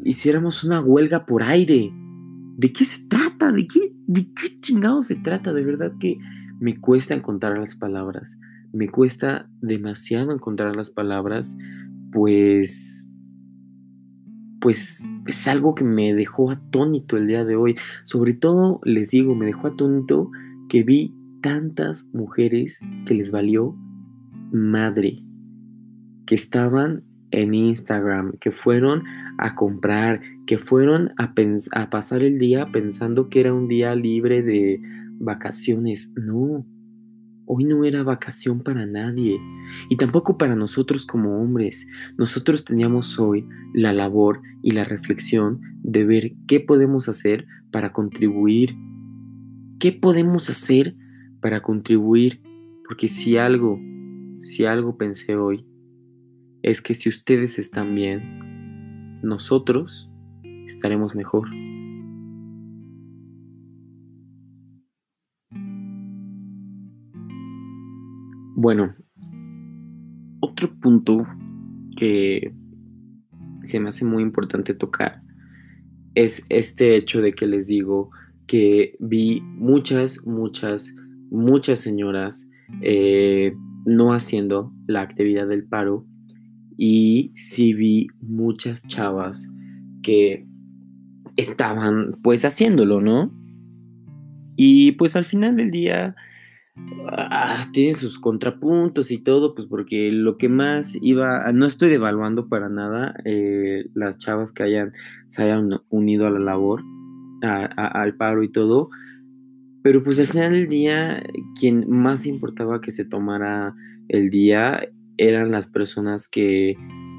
hiciéramos 0.02 0.64
una 0.64 0.80
huelga 0.80 1.26
por 1.26 1.42
aire. 1.42 1.92
¿De 2.56 2.72
qué 2.72 2.86
se 2.86 3.06
trata? 3.08 3.52
¿De 3.52 3.66
qué, 3.66 3.80
de 4.06 4.32
qué 4.32 4.58
chingado 4.58 5.02
se 5.02 5.16
trata? 5.16 5.52
De 5.52 5.64
verdad 5.64 5.92
que 6.00 6.16
me 6.58 6.80
cuesta 6.80 7.12
encontrar 7.12 7.58
las 7.58 7.74
palabras. 7.74 8.38
Me 8.72 8.88
cuesta 8.88 9.50
demasiado 9.60 10.32
encontrar 10.32 10.76
las 10.76 10.88
palabras, 10.88 11.58
pues 12.10 13.06
pues 14.62 15.06
es 15.26 15.48
algo 15.48 15.74
que 15.74 15.84
me 15.84 16.14
dejó 16.14 16.50
atónito 16.50 17.16
el 17.16 17.26
día 17.26 17.44
de 17.44 17.56
hoy. 17.56 17.76
Sobre 18.02 18.34
todo, 18.34 18.80
les 18.84 19.10
digo, 19.10 19.34
me 19.34 19.46
dejó 19.46 19.68
atónito 19.68 20.30
que 20.68 20.82
vi 20.82 21.14
tantas 21.40 22.08
mujeres 22.12 22.80
que 23.06 23.14
les 23.14 23.30
valió 23.30 23.76
madre, 24.52 25.22
que 26.26 26.34
estaban 26.34 27.04
en 27.30 27.54
Instagram, 27.54 28.32
que 28.40 28.50
fueron 28.50 29.04
a 29.38 29.54
comprar, 29.54 30.20
que 30.46 30.58
fueron 30.58 31.12
a, 31.18 31.34
a 31.72 31.90
pasar 31.90 32.22
el 32.22 32.38
día 32.38 32.70
pensando 32.72 33.28
que 33.28 33.40
era 33.40 33.54
un 33.54 33.68
día 33.68 33.94
libre 33.94 34.42
de 34.42 34.80
vacaciones. 35.18 36.14
No, 36.16 36.66
Hoy 37.46 37.64
no 37.64 37.84
era 37.84 38.02
vacación 38.02 38.60
para 38.60 38.86
nadie 38.86 39.40
y 39.90 39.96
tampoco 39.96 40.38
para 40.38 40.54
nosotros 40.54 41.06
como 41.06 41.42
hombres. 41.42 41.86
Nosotros 42.16 42.64
teníamos 42.64 43.18
hoy 43.18 43.46
la 43.74 43.92
labor 43.92 44.42
y 44.62 44.72
la 44.72 44.84
reflexión 44.84 45.60
de 45.82 46.04
ver 46.04 46.32
qué 46.46 46.60
podemos 46.60 47.08
hacer 47.08 47.46
para 47.70 47.92
contribuir. 47.92 48.76
¿Qué 49.80 49.92
podemos 49.92 50.50
hacer 50.50 50.96
para 51.40 51.62
contribuir? 51.62 52.40
Porque 52.86 53.08
si 53.08 53.36
algo, 53.36 53.80
si 54.38 54.64
algo 54.64 54.96
pensé 54.96 55.36
hoy, 55.36 55.66
es 56.62 56.80
que 56.80 56.94
si 56.94 57.08
ustedes 57.08 57.58
están 57.58 57.94
bien, 57.94 59.20
nosotros 59.22 60.08
estaremos 60.64 61.16
mejor. 61.16 61.48
Bueno, 68.64 68.94
otro 70.38 70.72
punto 70.78 71.24
que 71.96 72.54
se 73.64 73.80
me 73.80 73.88
hace 73.88 74.04
muy 74.04 74.22
importante 74.22 74.72
tocar 74.72 75.20
es 76.14 76.46
este 76.48 76.94
hecho 76.94 77.20
de 77.20 77.32
que 77.32 77.48
les 77.48 77.66
digo 77.66 78.10
que 78.46 78.94
vi 79.00 79.40
muchas, 79.40 80.24
muchas, 80.28 80.94
muchas 81.28 81.80
señoras 81.80 82.48
eh, 82.82 83.52
no 83.86 84.12
haciendo 84.12 84.72
la 84.86 85.00
actividad 85.00 85.48
del 85.48 85.64
paro 85.64 86.06
y 86.76 87.32
sí 87.34 87.74
vi 87.74 88.06
muchas 88.20 88.86
chavas 88.86 89.50
que 90.04 90.46
estaban 91.36 92.12
pues 92.22 92.44
haciéndolo, 92.44 93.00
¿no? 93.00 93.36
Y 94.54 94.92
pues 94.92 95.16
al 95.16 95.24
final 95.24 95.56
del 95.56 95.72
día 95.72 96.14
ah, 97.08 97.64
tiene 97.72 97.94
sus 97.94 98.18
contrapuntos 98.18 99.10
y 99.10 99.18
todo, 99.18 99.54
pues 99.54 99.66
porque 99.66 100.10
lo 100.12 100.36
que 100.36 100.48
más 100.48 100.96
iba, 101.00 101.50
no 101.52 101.66
estoy 101.66 101.90
devaluando 101.90 102.48
para 102.48 102.68
nada 102.68 103.14
eh, 103.24 103.86
las 103.94 104.18
chavas 104.18 104.52
que 104.52 104.62
hayan, 104.62 104.92
se 105.28 105.42
hayan 105.42 105.80
unido 105.90 106.26
a 106.26 106.30
la 106.30 106.38
labor, 106.38 106.82
al 107.42 108.16
paro 108.16 108.42
y 108.42 108.48
todo, 108.48 108.88
pero 109.82 110.02
pues 110.02 110.20
al 110.20 110.26
final 110.26 110.52
del 110.52 110.68
día, 110.68 111.22
quien 111.58 111.90
más 111.90 112.26
importaba 112.26 112.80
que 112.80 112.92
se 112.92 113.04
tomara 113.04 113.74
el 114.08 114.30
día 114.30 114.80
eran 115.16 115.50
las 115.50 115.66
personas 115.66 116.28
que 116.28 116.76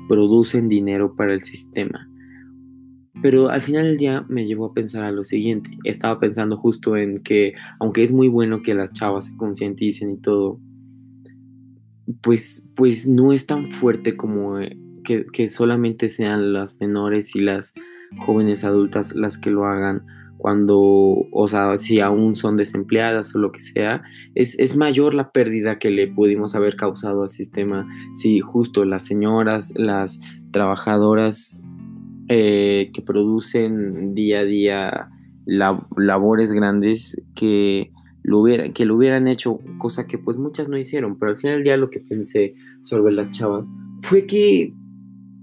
producen 0.07 0.69
dinero 0.69 1.15
para 1.15 1.33
el 1.33 1.41
sistema. 1.41 2.09
Pero 3.23 3.49
al 3.49 3.61
final 3.61 3.85
del 3.85 3.97
día 3.97 4.25
me 4.27 4.45
llevó 4.45 4.65
a 4.65 4.73
pensar 4.73 5.03
a 5.03 5.11
lo 5.11 5.23
siguiente. 5.23 5.77
Estaba 5.85 6.19
pensando 6.19 6.57
justo 6.57 6.97
en 6.97 7.19
que, 7.19 7.53
aunque 7.79 8.03
es 8.03 8.11
muy 8.11 8.27
bueno 8.27 8.61
que 8.61 8.73
las 8.73 8.91
chavas 8.91 9.27
se 9.27 9.37
concienticen 9.37 10.09
y 10.09 10.17
todo, 10.17 10.59
pues, 12.21 12.69
pues 12.75 13.07
no 13.07 13.31
es 13.31 13.47
tan 13.47 13.71
fuerte 13.71 14.17
como 14.17 14.59
eh, 14.59 14.77
que, 15.05 15.25
que 15.31 15.47
solamente 15.47 16.09
sean 16.09 16.51
las 16.51 16.81
menores 16.81 17.33
y 17.35 17.39
las 17.39 17.73
jóvenes 18.25 18.65
adultas 18.65 19.15
las 19.15 19.37
que 19.37 19.51
lo 19.51 19.65
hagan 19.67 20.05
cuando, 20.37 20.77
o 21.31 21.47
sea, 21.47 21.77
si 21.77 22.01
aún 22.01 22.35
son 22.35 22.57
desempleadas 22.57 23.33
o 23.33 23.39
lo 23.39 23.53
que 23.53 23.61
sea, 23.61 24.03
es, 24.35 24.59
es, 24.59 24.75
mayor 24.75 25.13
la 25.13 25.31
pérdida 25.31 25.79
que 25.79 25.89
le 25.89 26.09
pudimos 26.09 26.55
haber 26.55 26.75
causado 26.75 27.23
al 27.23 27.31
sistema 27.31 27.87
si 28.13 28.41
justo 28.41 28.83
las 28.83 29.05
señoras, 29.05 29.71
las 29.77 30.19
trabajadoras 30.51 31.63
eh, 32.29 32.91
que 32.93 33.01
producen 33.01 34.13
día 34.13 34.39
a 34.39 34.43
día 34.43 35.09
labores 35.45 36.51
grandes 36.51 37.21
que 37.35 37.91
lo, 38.23 38.39
hubieran, 38.39 38.71
que 38.71 38.85
lo 38.85 38.95
hubieran 38.95 39.27
hecho, 39.27 39.59
cosa 39.77 40.07
que 40.07 40.17
pues 40.17 40.37
muchas 40.37 40.69
no 40.69 40.77
hicieron, 40.77 41.15
pero 41.15 41.31
al 41.31 41.37
final 41.37 41.57
del 41.57 41.63
día 41.63 41.77
lo 41.77 41.89
que 41.89 41.99
pensé 41.99 42.55
sobre 42.81 43.13
las 43.13 43.29
chavas 43.29 43.73
fue 44.01 44.25
que 44.25 44.73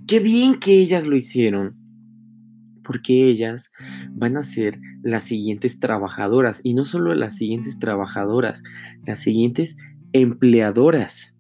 qué 0.06 0.20
bien 0.20 0.58
que 0.58 0.78
ellas 0.78 1.06
lo 1.06 1.16
hicieron, 1.16 1.76
porque 2.82 3.28
ellas 3.28 3.70
van 4.12 4.36
a 4.36 4.42
ser 4.42 4.78
las 5.02 5.24
siguientes 5.24 5.80
trabajadoras 5.80 6.60
y 6.64 6.74
no 6.74 6.84
solo 6.84 7.14
las 7.14 7.36
siguientes 7.36 7.78
trabajadoras, 7.78 8.62
las 9.06 9.20
siguientes 9.20 9.76
empleadoras, 10.12 11.36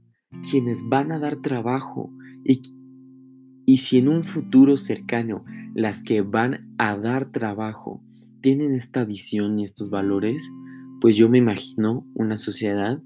quienes 0.48 0.88
van 0.88 1.12
a 1.12 1.18
dar 1.18 1.36
trabajo 1.36 2.12
y 2.44 2.62
y 3.70 3.76
si 3.76 3.98
en 3.98 4.08
un 4.08 4.24
futuro 4.24 4.76
cercano 4.76 5.44
las 5.76 6.02
que 6.02 6.22
van 6.22 6.74
a 6.76 6.96
dar 6.96 7.30
trabajo 7.30 8.02
tienen 8.40 8.74
esta 8.74 9.04
visión 9.04 9.60
y 9.60 9.62
estos 9.62 9.90
valores, 9.90 10.42
pues 11.00 11.14
yo 11.14 11.28
me 11.28 11.38
imagino 11.38 12.04
una 12.14 12.36
sociedad 12.36 13.00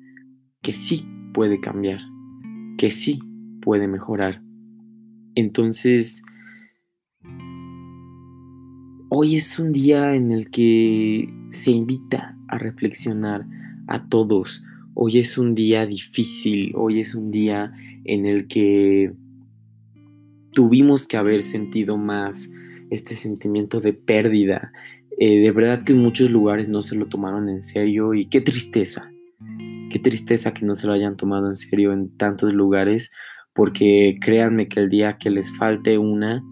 que 0.63 0.73
sí 0.73 1.07
puede 1.35 1.61
cambiar, 1.61 2.01
que 2.79 2.89
sí 2.89 3.19
puede 3.61 3.89
mejorar. 3.89 4.43
Entonces, 5.35 6.23
hoy 9.11 9.37
es 9.37 9.59
un 9.59 9.71
día 9.71 10.15
en 10.15 10.33
el 10.33 10.49
que 10.49 11.29
se 11.51 11.73
invita 11.73 12.39
a 12.49 12.57
reflexionar 12.57 13.47
a 13.87 14.09
todos. 14.09 14.65
Hoy 14.95 15.19
es 15.19 15.37
un 15.37 15.55
día 15.55 15.85
difícil, 15.85 16.73
hoy 16.75 17.01
es 17.01 17.15
un 17.15 17.31
día 17.31 17.71
en 18.07 18.25
el 18.25 18.47
que 18.47 19.13
tuvimos 20.55 21.07
que 21.07 21.17
haber 21.17 21.43
sentido 21.43 21.97
más 21.97 22.51
este 22.91 23.17
sentimiento 23.17 23.81
de 23.81 23.93
pérdida. 23.93 24.73
Eh, 25.19 25.41
de 25.41 25.51
verdad 25.53 25.83
que 25.83 25.93
en 25.93 25.99
muchos 25.99 26.31
lugares 26.31 26.69
no 26.69 26.83
se 26.83 26.97
lo 26.97 27.07
tomaron 27.07 27.49
en 27.49 27.63
serio 27.63 28.15
y 28.15 28.27
qué 28.27 28.41
tristeza, 28.41 29.11
qué 29.91 29.99
tristeza 29.99 30.53
que 30.53 30.67
no 30.67 30.75
se 30.75 30.87
lo 30.87 30.93
hayan 30.93 31.17
tomado 31.17 31.47
en 31.47 31.55
serio 31.55 31.93
en 31.93 32.17
tantos 32.17 32.53
lugares, 32.53 33.13
porque 33.53 34.19
créanme 34.21 34.69
que 34.69 34.81
el 34.81 34.89
día 34.89 35.17
que 35.19 35.31
les 35.31 35.57
falte 35.57 35.99
una, 35.99 36.43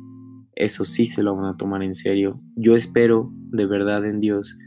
eso 0.54 0.84
sí 0.84 1.06
se 1.06 1.22
lo 1.22 1.34
van 1.34 1.46
a 1.46 1.56
tomar 1.56 1.82
en 1.82 1.94
serio. 1.94 2.40
Yo 2.56 2.76
espero 2.76 3.32
de 3.50 3.66
verdad 3.66 4.04
en 4.06 4.20
Dios 4.20 4.58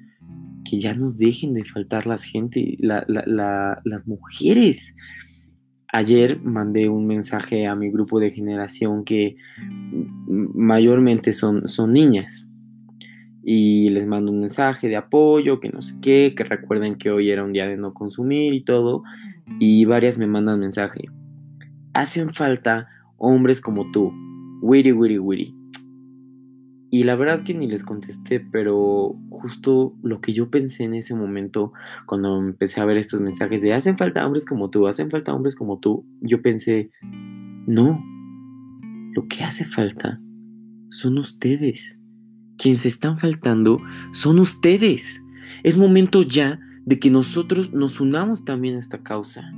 que 0.70 0.80
ya 0.80 0.94
nos 0.94 1.18
dejen 1.18 1.54
de 1.54 1.64
faltar 1.64 2.08
las 2.08 2.24
gente, 2.24 2.78
las 2.80 4.08
mujeres. 4.08 4.96
Ayer 5.96 6.42
mandé 6.44 6.90
un 6.90 7.08
mensaje 7.08 7.68
a 7.68 7.74
mi 7.74 7.90
grupo 7.90 8.20
de 8.20 8.30
generación 8.30 9.06
que 9.06 9.38
mayormente 10.28 11.32
son, 11.32 11.70
son 11.70 11.94
niñas. 11.94 12.52
Y 13.46 13.90
les 13.92 14.06
mando 14.06 14.34
un 14.34 14.42
mensaje 14.42 14.90
de 14.90 14.98
apoyo, 14.98 15.62
que 15.62 15.70
no 15.70 15.82
sé 15.82 15.96
qué, 16.02 16.34
que 16.36 16.44
recuerden 16.44 16.96
que 16.96 17.12
hoy 17.12 17.32
era 17.32 17.46
un 17.46 17.54
día 17.54 17.66
de 17.66 17.78
no 17.78 17.94
consumir 17.94 18.54
y 18.54 18.66
todo. 18.66 19.04
Y 19.58 19.86
varias 19.86 20.18
me 20.18 20.28
mandan 20.28 20.60
mensaje. 20.60 21.06
Hacen 21.94 22.34
falta 22.34 22.90
hombres 23.16 23.62
como 23.62 23.90
tú. 23.92 24.12
Witty, 24.64 24.92
witty, 24.92 25.18
witty. 25.18 25.56
Y 26.92 27.04
la 27.04 27.16
verdad 27.16 27.44
que 27.44 27.54
ni 27.54 27.68
les 27.68 27.84
contesté, 27.84 28.40
pero 28.40 29.18
justo 29.30 29.98
lo 30.04 30.22
que 30.22 30.34
yo 30.34 30.50
pensé 30.50 30.84
en 30.84 30.94
ese 30.94 31.16
momento, 31.16 31.74
cuando 32.06 32.40
empecé 32.40 32.80
a 32.80 32.86
ver 32.86 32.98
estos 32.98 33.22
mensajes 33.22 33.62
de 33.62 33.74
hacen 33.74 33.98
falta 33.98 34.26
hombres 34.26 34.46
como 34.46 34.70
tú, 34.70 34.88
hacen 34.88 35.10
falta 35.10 35.34
hombres 35.34 35.56
como 35.56 35.80
tú, 35.80 36.06
yo 36.22 36.42
pensé, 36.42 36.92
no, 37.68 38.04
lo 39.14 39.28
que 39.28 39.44
hace 39.44 39.66
falta 39.66 40.22
son 40.90 41.18
ustedes. 41.18 42.00
Quienes 42.58 42.86
están 42.86 43.18
faltando 43.18 43.82
son 44.12 44.40
ustedes. 44.40 45.24
Es 45.64 45.78
momento 45.78 46.22
ya 46.22 46.60
de 46.86 47.00
que 47.00 47.10
nosotros 47.10 47.74
nos 47.74 48.00
unamos 48.00 48.46
también 48.46 48.76
a 48.76 48.80
esta 48.80 49.04
causa. 49.04 49.52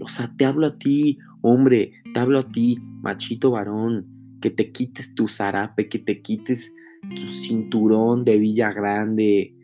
O 0.00 0.08
sea, 0.08 0.34
te 0.36 0.44
hablo 0.44 0.66
a 0.66 0.78
ti, 0.78 1.18
hombre, 1.42 1.92
te 2.12 2.18
hablo 2.18 2.38
a 2.38 2.48
ti, 2.48 2.78
machito 3.02 3.50
varón, 3.50 4.06
que 4.42 4.50
te 4.50 4.70
quites 4.70 5.14
tu 5.14 5.28
zarape, 5.28 5.88
que 5.88 5.98
te 5.98 6.20
quites 6.20 6.74
tu 7.16 7.28
cinturón 7.30 8.24
de 8.24 8.38
Villa 8.38 8.70
Grande, 8.72 9.54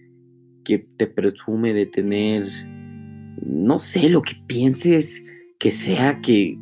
que 0.65 0.79
te 0.79 1.07
presume 1.07 1.75
de 1.75 1.85
tener, 1.85 2.47
no 3.45 3.79
sé, 3.79 4.09
lo 4.09 4.23
que 4.23 4.37
pienses 4.47 5.25
que 5.59 5.71
sea, 5.71 6.21
que, 6.21 6.57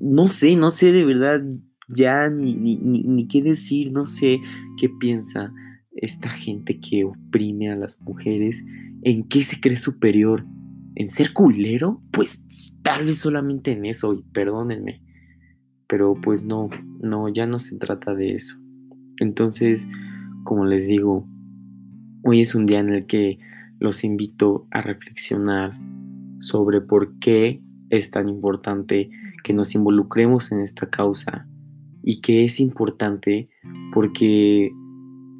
no 0.00 0.26
sé, 0.26 0.56
no 0.56 0.70
sé 0.70 0.90
de 0.90 1.04
verdad 1.04 1.42
ya 1.88 2.28
ni, 2.30 2.54
ni, 2.54 2.76
ni 2.76 3.28
qué 3.28 3.42
decir, 3.42 3.92
no 3.92 4.06
sé 4.06 4.40
qué 4.76 4.88
piensa 4.88 5.52
esta 5.92 6.28
gente 6.28 6.80
que 6.80 7.04
oprime 7.04 7.70
a 7.70 7.76
las 7.76 8.02
mujeres, 8.02 8.64
en 9.02 9.28
qué 9.28 9.42
se 9.42 9.60
cree 9.60 9.76
superior, 9.76 10.44
en 10.94 11.08
ser 11.08 11.32
culero, 11.32 12.02
pues 12.10 12.80
tal 12.82 13.04
vez 13.04 13.18
solamente 13.18 13.72
en 13.72 13.84
eso, 13.84 14.14
y 14.14 14.22
perdónenme 14.32 15.05
pero 15.88 16.14
pues 16.20 16.44
no, 16.44 16.68
no, 17.00 17.28
ya 17.28 17.46
no 17.46 17.58
se 17.58 17.78
trata 17.78 18.14
de 18.14 18.34
eso. 18.34 18.60
Entonces, 19.18 19.88
como 20.44 20.64
les 20.64 20.88
digo, 20.88 21.26
hoy 22.22 22.40
es 22.40 22.54
un 22.54 22.66
día 22.66 22.80
en 22.80 22.90
el 22.90 23.06
que 23.06 23.38
los 23.78 24.04
invito 24.04 24.66
a 24.70 24.80
reflexionar 24.80 25.78
sobre 26.38 26.80
por 26.80 27.18
qué 27.18 27.62
es 27.90 28.10
tan 28.10 28.28
importante 28.28 29.10
que 29.44 29.52
nos 29.52 29.74
involucremos 29.74 30.52
en 30.52 30.60
esta 30.60 30.90
causa 30.90 31.46
y 32.02 32.20
que 32.20 32.44
es 32.44 32.60
importante 32.60 33.48
porque 33.92 34.70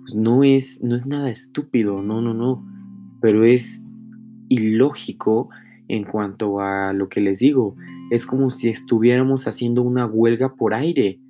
pues, 0.01 0.15
no, 0.15 0.45
es, 0.45 0.83
no 0.83 0.95
es 0.95 1.07
nada 1.07 1.31
estúpido, 1.31 2.03
no, 2.03 2.21
no, 2.21 2.35
no, 2.35 2.65
pero 3.21 3.45
es 3.45 3.85
ilógico 4.49 5.49
en 5.89 6.05
cuanto 6.05 6.61
a 6.61 6.93
lo 6.93 7.09
que 7.09 7.21
les 7.21 7.39
digo. 7.41 7.77
Es 8.11 8.27
como 8.27 8.51
si 8.51 8.69
estuviéramos 8.69 9.47
haciendo 9.47 9.83
una 9.83 10.07
huelga 10.07 10.55
por 10.55 10.75
aire. 10.75 11.21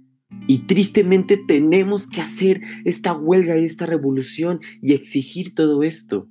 Y 0.48 0.66
tristemente 0.66 1.36
tenemos 1.36 2.06
que 2.06 2.20
hacer 2.20 2.60
esta 2.84 3.12
huelga 3.14 3.58
y 3.58 3.64
esta 3.64 3.86
revolución 3.86 4.60
y 4.82 4.92
exigir 4.92 5.54
todo 5.54 5.82
esto. 5.82 6.28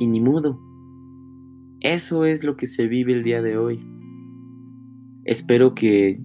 Y 0.00 0.06
ni 0.06 0.20
modo. 0.20 0.60
Eso 1.80 2.24
es 2.24 2.42
lo 2.42 2.56
que 2.56 2.66
se 2.66 2.86
vive 2.86 3.12
el 3.12 3.22
día 3.22 3.42
de 3.42 3.58
hoy. 3.58 3.84
Espero 5.24 5.74
que 5.74 6.20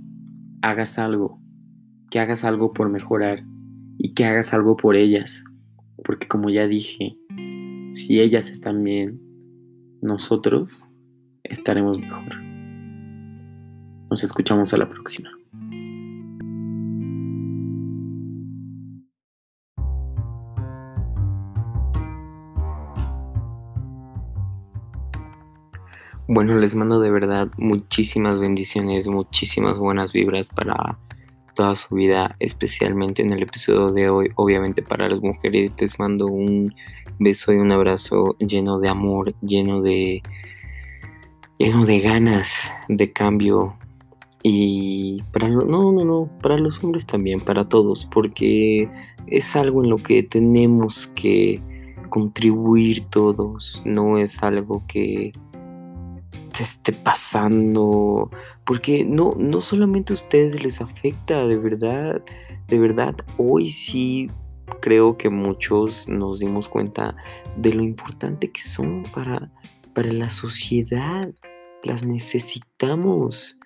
hagas 0.62 0.98
algo, 0.98 1.42
que 2.10 2.20
hagas 2.20 2.44
algo 2.44 2.74
por 2.74 2.90
mejorar 2.90 3.46
y 3.98 4.14
que 4.14 4.26
hagas 4.26 4.54
algo 4.54 4.78
por 4.78 4.96
ellas. 4.96 5.44
Porque 6.04 6.28
como 6.28 6.50
ya 6.50 6.68
dije, 6.68 7.16
si 7.90 8.22
ellas 8.22 8.50
están 8.50 8.84
bien, 8.84 9.22
nosotros 10.02 10.84
estaremos 11.44 12.00
mejor. 12.00 12.51
Nos 14.12 14.26
escuchamos 14.26 14.74
a 14.74 14.78
la 14.78 14.90
próxima. 14.90 15.32
Bueno, 26.28 26.58
les 26.58 26.76
mando 26.76 27.00
de 27.00 27.10
verdad 27.10 27.48
muchísimas 27.58 28.42
bendiciones, 28.42 29.08
muchísimas 29.08 29.80
buenas 29.80 30.12
vibras 30.12 30.50
para 30.50 31.00
toda 31.56 31.74
su 31.76 31.96
vida, 31.96 32.36
especialmente 32.40 33.22
en 33.22 33.32
el 33.32 33.44
episodio 33.44 33.94
de 33.94 34.10
hoy. 34.10 34.32
Obviamente 34.36 34.84
para 34.84 35.08
las 35.08 35.22
mujeres 35.22 35.72
les 35.80 36.00
mando 36.00 36.28
un 36.28 36.76
beso 37.18 37.54
y 37.54 37.58
un 37.58 37.72
abrazo 37.72 38.36
lleno 38.40 38.78
de 38.78 38.90
amor, 38.90 39.34
lleno 39.42 39.82
de 39.82 40.22
lleno 41.58 41.86
de 41.86 42.00
ganas 42.02 42.70
de 42.90 43.14
cambio 43.14 43.78
y 44.44 45.22
para 45.32 45.48
no 45.50 45.92
no 45.92 46.04
no 46.04 46.30
para 46.42 46.58
los 46.58 46.84
hombres 46.84 47.06
también 47.06 47.42
para 47.42 47.70
todos 47.70 48.06
porque 48.06 48.90
es 49.28 49.56
algo 49.56 49.84
en 49.84 49.90
lo 49.90 49.98
que 49.98 50.24
tenemos 50.24 51.08
que 51.08 51.62
contribuir 52.10 53.02
todos 53.06 53.84
no 53.86 54.18
es 54.18 54.42
algo 54.42 54.84
que 54.88 55.32
te 56.52 56.64
esté 56.64 56.94
pasando, 56.94 58.30
porque 58.66 59.06
no, 59.06 59.36
no 59.38 59.62
solamente 59.62 60.14
a 60.14 60.16
ustedes 60.16 60.62
les 60.62 60.82
afecta, 60.82 61.48
de 61.48 61.58
verdad, 61.58 62.24
de 62.68 62.80
verdad, 62.80 63.16
hoy 63.38 63.70
sí 63.70 64.30
creo 64.82 65.18
que 65.18 65.30
muchos 65.30 66.08
nos 66.10 66.40
dimos 66.40 66.68
cuenta 66.68 67.16
de 67.58 67.74
lo 67.74 67.84
importante 67.84 68.52
que 68.52 68.62
son 68.62 69.04
para, 69.14 69.52
para 69.94 70.12
la 70.12 70.30
sociedad, 70.30 71.32
las 71.84 72.04
necesitamos, 72.04 73.60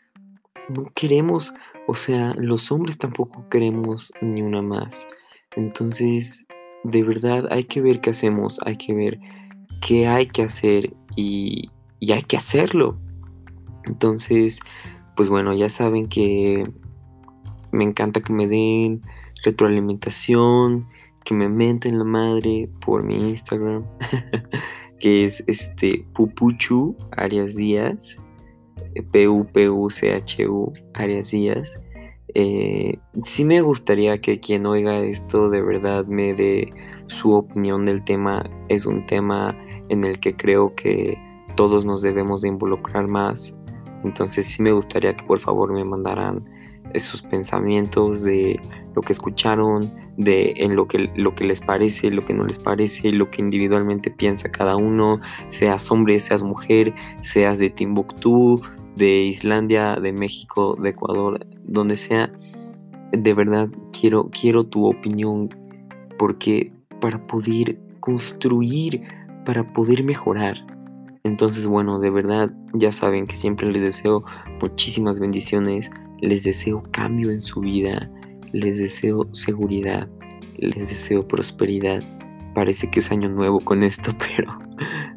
no 0.69 0.91
queremos, 0.95 1.53
o 1.87 1.95
sea, 1.95 2.33
los 2.35 2.71
hombres 2.71 2.97
tampoco 2.97 3.47
queremos 3.49 4.13
ni 4.21 4.41
una 4.41 4.61
más, 4.61 5.07
entonces, 5.55 6.45
de 6.83 7.03
verdad 7.03 7.47
hay 7.51 7.63
que 7.63 7.81
ver 7.81 8.01
qué 8.01 8.11
hacemos, 8.11 8.59
hay 8.65 8.75
que 8.75 8.93
ver 8.93 9.19
qué 9.81 10.07
hay 10.07 10.27
que 10.27 10.43
hacer 10.43 10.93
y, 11.15 11.69
y 11.99 12.11
hay 12.11 12.21
que 12.21 12.37
hacerlo. 12.37 12.99
Entonces, 13.85 14.59
pues 15.15 15.29
bueno, 15.29 15.53
ya 15.53 15.69
saben 15.69 16.07
que 16.07 16.69
me 17.71 17.83
encanta 17.83 18.21
que 18.21 18.33
me 18.33 18.47
den 18.47 19.01
retroalimentación, 19.43 20.87
que 21.23 21.33
me 21.33 21.49
menten 21.49 21.99
la 21.99 22.03
madre 22.03 22.69
por 22.85 23.03
mi 23.03 23.15
Instagram, 23.15 23.85
que 24.99 25.25
es 25.25 25.43
este 25.47 26.05
Pupuchu 26.13 26.95
Arias 27.11 27.55
Díaz, 27.55 28.17
P-U-P-U-C-H-U 29.11 30.73
Arias 30.93 31.31
Díaz. 31.31 31.81
Eh, 32.33 32.97
sí 33.21 33.45
me 33.45 33.61
gustaría 33.61 34.19
que 34.19 34.39
quien 34.39 34.65
oiga 34.65 34.99
esto 34.99 35.49
de 35.49 35.61
verdad 35.61 36.05
me 36.05 36.33
dé 36.33 36.71
su 37.07 37.33
opinión 37.33 37.85
del 37.85 38.03
tema. 38.03 38.43
Es 38.67 38.85
un 38.85 39.05
tema 39.05 39.57
en 39.89 40.03
el 40.03 40.19
que 40.19 40.35
creo 40.35 40.75
que 40.75 41.17
todos 41.55 41.85
nos 41.85 42.01
debemos 42.01 42.41
de 42.41 42.49
involucrar 42.49 43.07
más. 43.07 43.55
Entonces 44.03 44.45
sí 44.47 44.61
me 44.61 44.71
gustaría 44.71 45.15
que 45.15 45.25
por 45.25 45.39
favor 45.39 45.71
me 45.73 45.83
mandaran 45.83 46.45
esos 46.93 47.21
pensamientos 47.21 48.21
de 48.21 48.59
lo 48.95 49.01
que 49.01 49.13
escucharon, 49.13 49.93
de 50.17 50.53
en 50.57 50.75
lo 50.75 50.87
que, 50.87 51.11
lo 51.15 51.35
que 51.35 51.43
les 51.43 51.61
parece, 51.61 52.09
lo 52.11 52.23
que 52.25 52.33
no 52.33 52.45
les 52.45 52.59
parece, 52.59 53.11
lo 53.11 53.29
que 53.29 53.41
individualmente 53.41 54.09
piensa 54.09 54.51
cada 54.51 54.75
uno, 54.75 55.19
seas 55.49 55.91
hombre, 55.91 56.19
seas 56.19 56.43
mujer, 56.43 56.93
seas 57.21 57.59
de 57.59 57.69
Timbuktu, 57.69 58.61
de 58.95 59.23
Islandia, 59.23 59.95
de 59.95 60.13
México, 60.13 60.77
de 60.81 60.89
Ecuador, 60.89 61.45
donde 61.63 61.95
sea. 61.97 62.31
De 63.11 63.33
verdad 63.33 63.69
quiero, 63.97 64.29
quiero 64.29 64.65
tu 64.65 64.85
opinión 64.85 65.49
porque 66.17 66.71
para 67.01 67.25
poder 67.27 67.77
construir, 67.99 69.03
para 69.45 69.63
poder 69.73 70.03
mejorar, 70.03 70.55
entonces, 71.25 71.65
bueno, 71.65 71.99
de 71.99 72.11
verdad, 72.11 72.53
ya 72.73 72.91
saben 72.91 73.25
que 73.25 73.35
siempre 73.35 73.71
les 73.71 73.81
deseo 73.81 74.23
muchísimas 74.61 75.19
bendiciones, 75.19 75.89
les 76.21 76.43
deseo 76.43 76.83
cambio 76.91 77.31
en 77.31 77.41
su 77.41 77.61
vida, 77.61 78.11
les 78.55 78.79
deseo 78.79 79.27
seguridad, 79.33 80.07
les 80.57 80.87
deseo 80.87 81.27
prosperidad. 81.27 82.01
Parece 82.53 82.89
que 82.89 82.99
es 82.99 83.11
año 83.11 83.27
nuevo 83.27 83.59
con 83.59 83.83
esto, 83.83 84.13
pero 84.35 84.57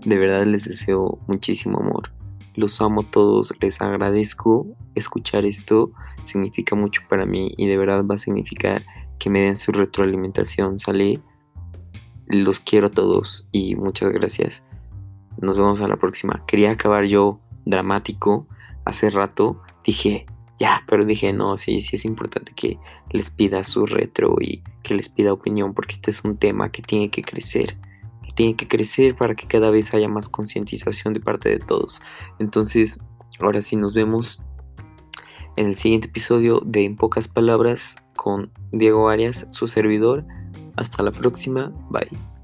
de 0.04 0.18
verdad 0.18 0.44
les 0.44 0.64
deseo 0.64 1.20
muchísimo 1.28 1.78
amor. 1.78 2.10
Los 2.56 2.80
amo 2.80 3.02
a 3.02 3.10
todos, 3.10 3.54
les 3.60 3.80
agradezco 3.80 4.66
escuchar 4.96 5.46
esto, 5.46 5.92
significa 6.24 6.74
mucho 6.74 7.02
para 7.08 7.26
mí 7.26 7.54
y 7.56 7.68
de 7.68 7.78
verdad 7.78 8.04
va 8.04 8.16
a 8.16 8.18
significar 8.18 8.82
que 9.20 9.30
me 9.30 9.40
den 9.42 9.56
su 9.56 9.70
retroalimentación, 9.70 10.80
¿sale? 10.80 11.20
Los 12.26 12.58
quiero 12.58 12.88
a 12.88 12.90
todos 12.90 13.48
y 13.52 13.76
muchas 13.76 14.12
gracias. 14.12 14.66
Nos 15.40 15.56
vemos 15.56 15.80
a 15.80 15.86
la 15.86 15.96
próxima. 15.96 16.44
Quería 16.48 16.72
acabar 16.72 17.04
yo 17.04 17.38
dramático 17.64 18.48
hace 18.84 19.10
rato. 19.10 19.62
Dije, 19.84 20.26
ya, 20.58 20.82
pero 20.88 21.04
dije, 21.04 21.32
no, 21.32 21.56
sí, 21.56 21.80
sí 21.80 21.96
es 21.96 22.04
importante 22.04 22.52
que 22.54 22.78
les 23.12 23.30
pida 23.30 23.62
su 23.62 23.86
retro 23.86 24.36
y 24.40 24.62
que 24.82 24.94
les 24.94 25.08
pida 25.08 25.32
opinión 25.32 25.72
porque 25.72 25.94
este 25.94 26.10
es 26.10 26.24
un 26.24 26.36
tema 26.36 26.70
que 26.72 26.82
tiene 26.82 27.10
que 27.10 27.22
crecer. 27.22 27.78
Que 28.22 28.34
tiene 28.34 28.56
que 28.56 28.66
crecer 28.66 29.14
para 29.14 29.36
que 29.36 29.46
cada 29.46 29.70
vez 29.70 29.94
haya 29.94 30.08
más 30.08 30.28
concientización 30.28 31.14
de 31.14 31.20
parte 31.20 31.48
de 31.48 31.58
todos. 31.58 32.02
Entonces, 32.40 32.98
ahora 33.40 33.60
sí 33.62 33.76
nos 33.76 33.94
vemos 33.94 34.42
en 35.56 35.66
el 35.66 35.76
siguiente 35.76 36.08
episodio 36.08 36.60
de 36.64 36.84
En 36.84 36.96
pocas 36.96 37.28
palabras 37.28 37.96
con 38.16 38.50
Diego 38.72 39.08
Arias, 39.08 39.46
su 39.50 39.68
servidor. 39.68 40.24
Hasta 40.76 41.02
la 41.02 41.12
próxima. 41.12 41.72
Bye. 41.90 42.37